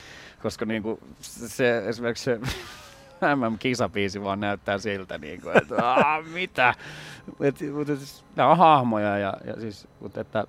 [0.41, 2.39] koska niinku se, esimerkiksi se
[3.35, 6.73] MM-kisabiisi vaan näyttää siltä, niinku, että aah, mitä,
[7.41, 10.45] et, mutta siis, nämä on hahmoja ja, ja siis, mutta että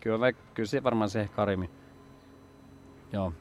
[0.00, 1.70] kyllä, kyllä se varmaan se Karimi,
[3.12, 3.32] joo,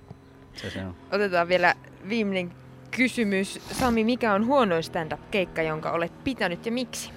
[0.54, 0.96] se se on.
[1.12, 1.76] Otetaan vielä
[2.10, 2.52] viimeinen
[2.92, 3.60] kysymys.
[3.72, 7.12] Sami, mikä on huonoin stand-up-keikka, jonka olet pitänyt ja miksi?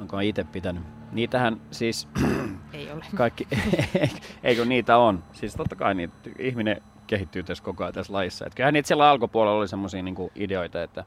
[0.00, 0.82] Onko itse pitänyt?
[1.12, 2.08] Niitähän siis
[2.72, 3.04] Ei ole.
[3.14, 3.48] kaikki,
[4.42, 5.24] eikö niitä on?
[5.32, 8.46] Siis totta kai niitä, ihminen kehittyy tässä koko ajan tässä lajissa.
[8.46, 11.04] Et kyllähän niitä siellä alkupuolella oli semmoisia niinku ideoita, että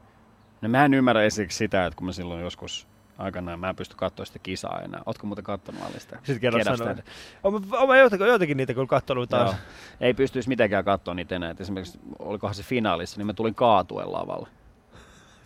[0.60, 2.88] no mä en ymmärrä esimerkiksi sitä, että kun mä silloin joskus
[3.18, 5.02] aikanaan, mä en pysty katsoa sitä kisaa enää.
[5.06, 6.16] Ootko muuten katsonut Allista?
[6.16, 7.04] Sitten kerran sanoin.
[7.42, 9.50] Olen, olen joitakin, niitä kyllä katsonut taas.
[9.50, 9.60] Joo.
[10.00, 11.50] Ei pystyisi mitenkään katsoa niitä enää.
[11.50, 14.48] Et esimerkiksi olikohan se finaalissa, niin mä tulin kaatuen lavalle.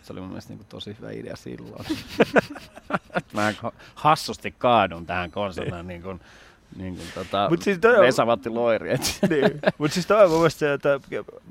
[0.01, 1.85] Se oli mun mielestä niinku tosi hyvä idea silloin.
[3.33, 3.53] mä
[3.95, 6.19] hassusti kaadun tähän konsona niin kuin,
[6.77, 8.89] niin kuin tota, Mut siis toi on- Vesa-Matti Loiri.
[9.29, 9.59] Niin.
[9.77, 10.99] Mutta siis toi on mun mielestä se, että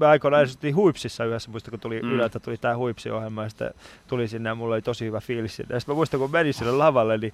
[0.00, 2.06] mä aikoinaan esittiin Huipsissa yhdessä, muista kun tuli Mm.
[2.08, 2.12] mm.
[2.14, 3.70] Yleltä tuli tää Huipsi-ohjelma ja sitten
[4.08, 5.74] tuli sinne ja mulla oli tosi hyvä fiilis sinne.
[5.74, 7.32] Ja sitten mä muistan, kun menin sinne lavalle, niin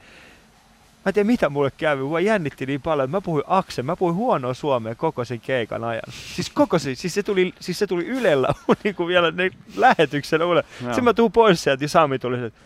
[1.05, 3.97] Mä en tiedä mitä mulle kävi, mua jännitti niin paljon, että mä puhuin aksen, mä
[3.97, 6.03] puhuin huonoa suomea koko sen keikan ajan.
[6.11, 8.49] Siis koko se, siis se tuli, siis se tuli Ylellä
[8.85, 10.41] niin kuin vielä ne lähetyksen.
[10.41, 10.63] Joo.
[10.81, 12.61] Sitten mä tuun pois sieltä ja Sami tuli, että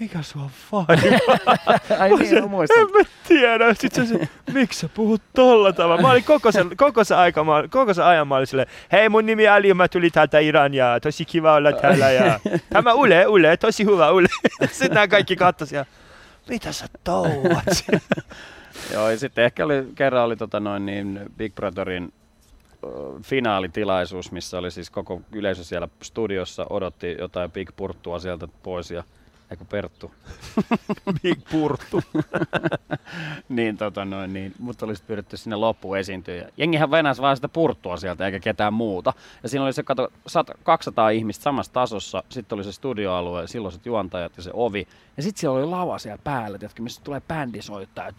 [0.00, 0.86] mikä sua vaivaa?
[2.00, 2.80] Ai niin, mä muistan.
[2.80, 3.74] En mä tiedä.
[3.74, 6.02] Sitten se, miksi sä puhut tolla tavalla?
[6.02, 9.08] Mä olin koko sen, koko sen, aika, mä, koko sen ajan mä olin silleen, hei
[9.08, 12.40] mun nimi on Ali, mä tulin täältä Iran ja tosi kiva olla täällä ja
[12.72, 14.28] tämä Ule, Ule, tosi hyvä Ule.
[14.72, 15.84] Sitten nämä kaikki kattosi ja
[16.48, 17.84] mitä sä touhuat?
[18.92, 22.12] Joo, ja sitten ehkä oli, kerran oli tota noin niin Big Brotherin
[23.22, 29.04] finaalitilaisuus, missä oli siis koko yleisö siellä studiossa, odotti jotain Big Purttua sieltä pois ja
[29.50, 30.14] Eikö Perttu?
[31.22, 32.02] Big Purttu.
[33.48, 36.34] niin, tota noin, niin, mutta olisi pyydetty sinne loppuun esiintyä.
[36.34, 39.12] Ja Jengihän venäsi vaan sitä purttua sieltä eikä ketään muuta.
[39.42, 43.86] Ja siinä oli se, kato, 100 200 ihmistä samassa tasossa, sitten oli se studioalue, silloiset
[43.86, 44.88] juontajat ja se ovi.
[45.16, 48.12] Ja sitten siellä oli lava siellä päällä, tiedätkö, missä tulee bändi soittaa ja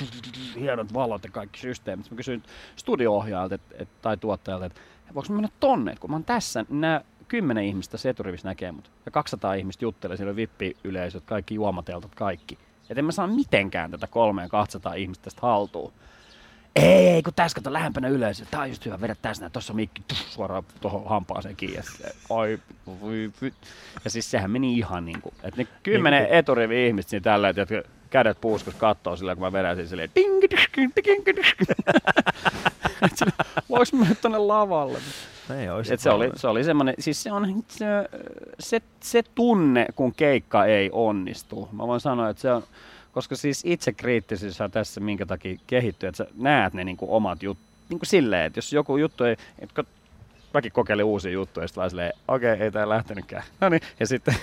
[0.59, 2.11] hienot valot ja kaikki systeemit.
[2.11, 2.43] Mä kysyin
[2.75, 4.81] studio-ohjaajalta et, et, tai tuottajalta, että
[5.15, 7.01] voiko mä mennä tonne, kun mä oon tässä, niin nämä
[7.31, 8.91] kymmenen ihmistä se eturivissä näkee mut.
[9.05, 12.57] Ja 200 ihmistä juttelee, siellä on vippiyleisöt, kaikki juomateltat, kaikki.
[12.89, 15.93] Et en mä saa mitenkään tätä kolmeen 200 ihmistä tästä haltuun.
[16.75, 18.45] Ei, ei, kun tässä kato lähempänä yleisö.
[18.51, 21.77] Tää on just hyvä, vedä tässä näin, tossa on mikki, tuff, suoraan tuohon hampaaseen kiinni.
[21.77, 21.83] Ja,
[22.29, 22.59] Ai,
[23.01, 23.53] voi, vy.
[24.03, 27.65] ja siis sehän meni ihan niinku, että ne kymmenen Niinku- eturivi ihmistä siinä tällä, että
[28.09, 31.47] kädet puuskus kattoo sillä, kun mä vedän siinä silleen, ding, ding, ding, ding.
[33.69, 34.99] Voinko mennä tonne lavalle?
[35.51, 37.85] Ei olisi Et se, oli, se oli semmoinen, siis se on se,
[38.59, 41.69] se, se tunne, kun keikka ei onnistu.
[41.71, 42.63] Mä voin sanoa, että se on,
[43.11, 47.43] koska siis itse kriittisyys on tässä minkä takia kehittyy, että sä näet ne niinku omat
[47.43, 49.85] jutut, niinku silleen, että jos joku juttu ei, et kun
[50.53, 53.43] mäkin kokeilin uusia juttuja, ja sitten vaan silleen, okei, okay, ei tää lähtenytkään.
[53.61, 54.35] No niin, ja sitten,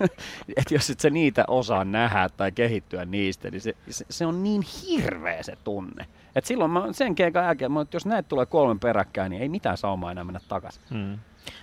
[0.56, 4.42] että jos et sä niitä osaa nähdä tai kehittyä niistä, niin se, se, se on
[4.42, 6.06] niin hirveä se tunne.
[6.36, 9.48] Et silloin mä sen keikan jälkeen, mä, että jos näet tulee kolmen peräkkäin, niin ei
[9.48, 10.82] mitään saumaa enää mennä takaisin.
[10.90, 11.18] Mm.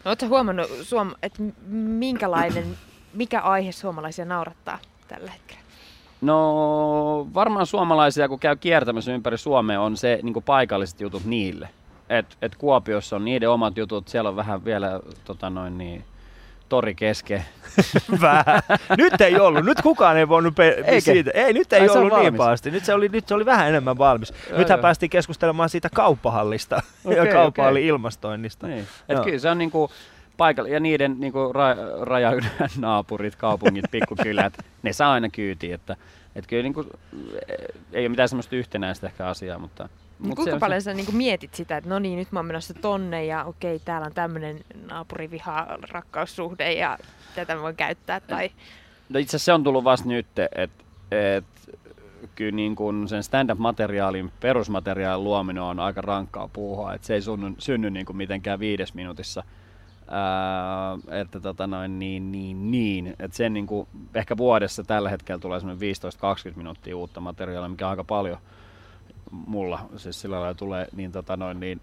[0.05, 2.77] No ootko huomannut, Suom, että minkälainen,
[3.13, 5.61] mikä aihe suomalaisia naurattaa tällä hetkellä?
[6.21, 11.69] No varmaan suomalaisia, kun käy kiertämässä ympäri Suomea, on se niin paikalliset jutut niille.
[12.09, 16.05] Et, et Kuopiossa on niiden omat jutut, siellä on vähän vielä tota noin niin,
[16.69, 17.45] tori kesken.
[18.21, 18.61] Vähän.
[18.97, 19.65] Nyt ei ollut.
[19.65, 21.01] Nyt kukaan ei voinut pe- Eikä?
[21.01, 21.31] siitä.
[21.33, 22.71] Ei, nyt ei Ai, ollut niin pahasti.
[22.71, 24.33] Nyt se, oli, nyt se oli vähän enemmän valmis.
[24.49, 24.81] Joo, Nythän joo.
[24.81, 27.87] päästiin keskustelemaan siitä kauppahallista Okei, ja kauppahallin okei.
[27.87, 28.67] ilmastoinnista.
[28.67, 28.79] Niin.
[29.09, 29.23] Et Joo.
[29.23, 29.91] kyllä se on niinku,
[30.37, 34.53] paikalla, ja niiden niin kuin ra- rajaydän naapurit, kaupungit, pikkukylät,
[34.83, 35.95] ne saa aina kyytiä, että,
[36.35, 36.87] että kyllä niin kuin,
[37.93, 39.89] ei ole mitään semmoista yhtenäistä ehkä asiaa, mutta
[40.23, 42.45] Mut kuinka se on paljon sä niin mietit sitä, että no niin, nyt mä oon
[42.45, 44.59] menossa tonne ja okei, täällä on tämmöinen
[44.89, 46.97] naapuriviha rakkaussuhde ja
[47.35, 48.19] tätä mä voin käyttää.
[48.19, 48.51] Tai...
[49.09, 51.45] No itse asiassa se on tullut vasta nyt, että et,
[52.35, 57.55] kyllä niin kun sen stand-up-materiaalin perusmateriaalin luominen on aika rankkaa puuhaa, että se ei synny,
[57.57, 59.43] synny niin kuin mitenkään viides minuutissa.
[60.07, 63.15] Ää, että tota noin, niin, niin, niin.
[63.19, 65.89] Et sen niin kuin, ehkä vuodessa tällä hetkellä tulee semmoinen
[66.51, 68.37] 15-20 minuuttia uutta materiaalia, mikä on aika paljon
[69.33, 69.79] mulla.
[69.97, 71.81] Siis sillä lailla tulee, niin, tota noin, niin,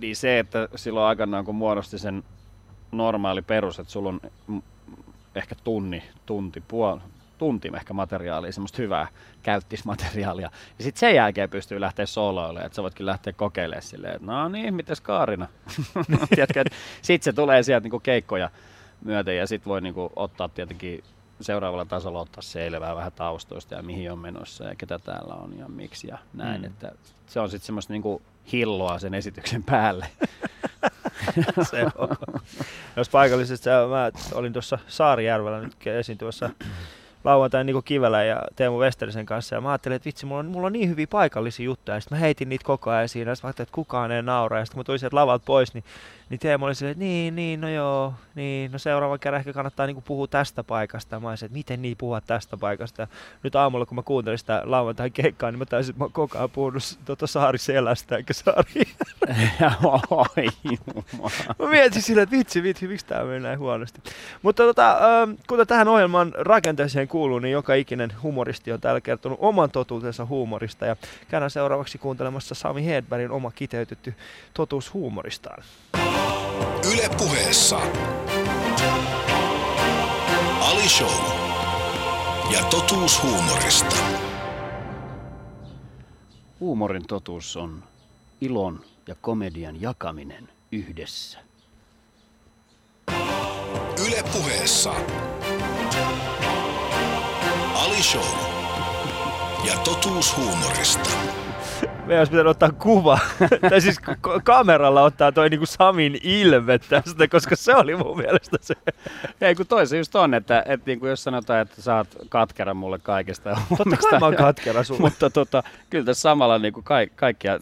[0.00, 2.24] niin se, että silloin aikanaan kun muodosti sen
[2.92, 4.20] normaali perus, että sulla on
[5.34, 7.00] ehkä tunni, tunti, puoli,
[7.38, 9.08] tunti ehkä materiaalia, semmoista hyvää
[9.42, 10.50] käyttismateriaalia.
[10.78, 14.48] Ja sitten sen jälkeen pystyy lähteä soloille, että sä voitkin lähteä kokeilemaan silleen, että no
[14.48, 15.48] niin, mites Kaarina?
[17.02, 18.50] sitten se tulee sieltä niinku keikkoja
[19.04, 21.04] myöten ja sitten voi niinku ottaa tietenkin
[21.44, 25.68] seuraavalla tasolla ottaa selvää vähän taustoista ja mihin on menossa ja ketä täällä on ja
[25.68, 26.60] miksi ja näin.
[26.60, 26.66] Mm.
[26.66, 26.92] Että
[27.26, 28.22] se on sitten semmoista niinku
[28.52, 30.06] hilloa sen esityksen päälle.
[31.70, 32.08] se on.
[32.96, 36.50] Jos paikallisesti, mä olin tuossa Saarijärvellä nyt esiintyvässä
[37.24, 39.54] lauantain Niko Kivelä ja Teemu Westerisen kanssa.
[39.54, 41.96] Ja mä ajattelin, että vitsi, mulla on, mulla on niin hyviä paikallisia juttuja.
[41.96, 43.30] Ja sitten mä heitin niitä koko ajan siinä.
[43.30, 44.58] Ja sitten mä ajattelin, että kukaan ei naura.
[44.58, 45.84] Ja sitten kun mä tulin sieltä lavalta pois, niin
[46.32, 49.86] niin Teemu oli silleen, että niin, niin, no joo, niin, no seuraavan kerran ehkä kannattaa
[49.86, 51.16] niinku puhua tästä paikasta.
[51.16, 53.02] Ja mä olisin, että miten niin puhua tästä paikasta.
[53.02, 53.08] Ja
[53.42, 56.38] nyt aamulla, kun mä kuuntelin sitä lauantain keikkaa, niin mä taisin, että mä oon koko
[56.38, 58.64] ajan puhunut tuota Saari Selästä, eikä Saari.
[60.10, 60.46] Oi
[61.58, 64.02] mä mietin silleen, että vitsi, vitsi, miksi tää meni näin huonosti.
[64.42, 64.98] Mutta tota,
[65.46, 70.86] kuten tähän ohjelman rakenteeseen kuuluu, niin joka ikinen humoristi on täällä kertonut oman totuutensa huumorista.
[70.86, 70.96] Ja
[71.28, 74.14] käydään seuraavaksi kuuntelemassa Sami Hedbergin oma kiteytetty
[74.54, 75.62] totuus huumoristaan.
[76.92, 77.80] Yle puheessa.
[80.60, 81.12] Ali Show.
[82.52, 83.96] Ja totuus huumorista.
[86.60, 87.84] Huumorin totuus on
[88.40, 91.38] ilon ja komedian jakaminen yhdessä.
[94.06, 94.94] Yle puheessa.
[97.74, 98.36] Ali Show.
[99.64, 101.10] Ja totuus huumorista
[102.06, 103.18] meidän olisi pitänyt ottaa kuva,
[103.70, 104.00] tai siis
[104.44, 108.74] kameralla ottaa toi niinku Samin ilme tästä, koska se oli mun mielestä se.
[109.40, 112.98] Ei kun toisa just on, että, että niinku jos sanotaan, että sä oot katkera mulle
[112.98, 113.56] kaikesta.
[113.68, 115.00] Totta kai mä oon katkera sulle.
[115.10, 117.58] mutta tota, kyllä tässä samalla niinku ka- kaikkia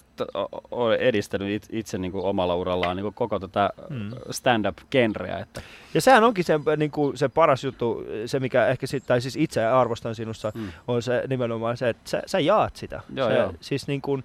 [0.71, 4.11] on edistänyt itse niinku omalla urallaan niinku koko tätä mm.
[4.31, 5.39] stand-up-genreä.
[5.39, 5.63] Että.
[5.95, 9.65] Ja sehän onkin se, niinku, se paras juttu, se mikä ehkä sit, tai siis itse
[9.65, 10.69] arvostan sinussa, mm.
[10.89, 13.01] on se nimenomaan se, että sä, sä jaat sitä.
[13.15, 13.53] Joo, se, joo.
[13.61, 14.25] Siis niin kuin,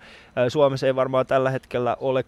[0.50, 2.24] Suomessa ei varmaan tällä hetkellä ole,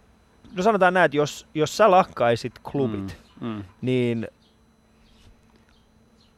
[0.56, 3.48] no sanotaan näin, että jos, jos sä lakkaisit klubit, mm.
[3.48, 3.64] Mm.
[3.80, 4.28] niin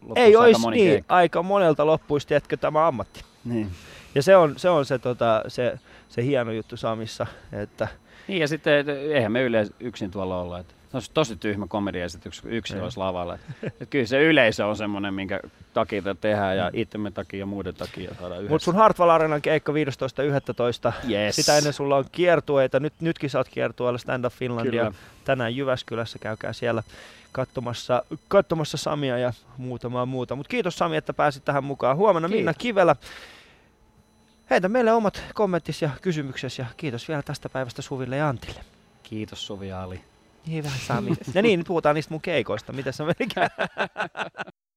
[0.02, 1.14] Loppuisi ei olisi niin, keikka.
[1.14, 3.24] aika monelta loppuisi, tiedätkö, tämä ammatti.
[3.44, 3.70] Niin.
[4.14, 5.78] Ja se on se, on se, tota, se,
[6.08, 7.26] se hieno juttu Samissa.
[7.52, 7.88] Että...
[8.28, 10.58] Niin ja sitten eihän me yleensä yksin tuolla olla.
[10.58, 13.38] Että se olisi tosi tyhmä komediaesitys, kun yksin olisi lavalla.
[13.80, 15.40] Et kyllä se yleisö on semmoinen, minkä
[15.74, 16.80] takia tätä tehdään ja mm.
[16.80, 18.52] itsemme takia ja muiden takia saadaan yhdessä.
[18.52, 21.10] Mutta sun Hartwall Arenan keikka 15.11.
[21.10, 21.36] Yes.
[21.36, 22.80] Sitä ennen sulla on kiertueita.
[22.80, 24.84] Nyt, nytkin sä oot kiertueella Stand Up Finlandia.
[24.84, 24.94] Kyllä.
[25.24, 26.82] Tänään Jyväskylässä käykää siellä
[27.32, 30.36] katsomassa, katsomassa Samia ja muutamaa muuta.
[30.36, 31.96] Mutta kiitos Sami, että pääsit tähän mukaan.
[31.96, 32.38] Huomenna kiitos.
[32.38, 32.96] Minna Kivelä.
[34.50, 38.60] Heitä meille omat kommenttisi ja kysymyksesi ja kiitos vielä tästä päivästä Suville ja Antille.
[39.02, 40.00] Kiitos Suvi Ali.
[40.50, 41.10] Hyvä Sami.
[41.34, 42.72] ja niin, nyt puhutaan niistä mun keikoista.
[42.72, 43.50] Mitä sä menikään?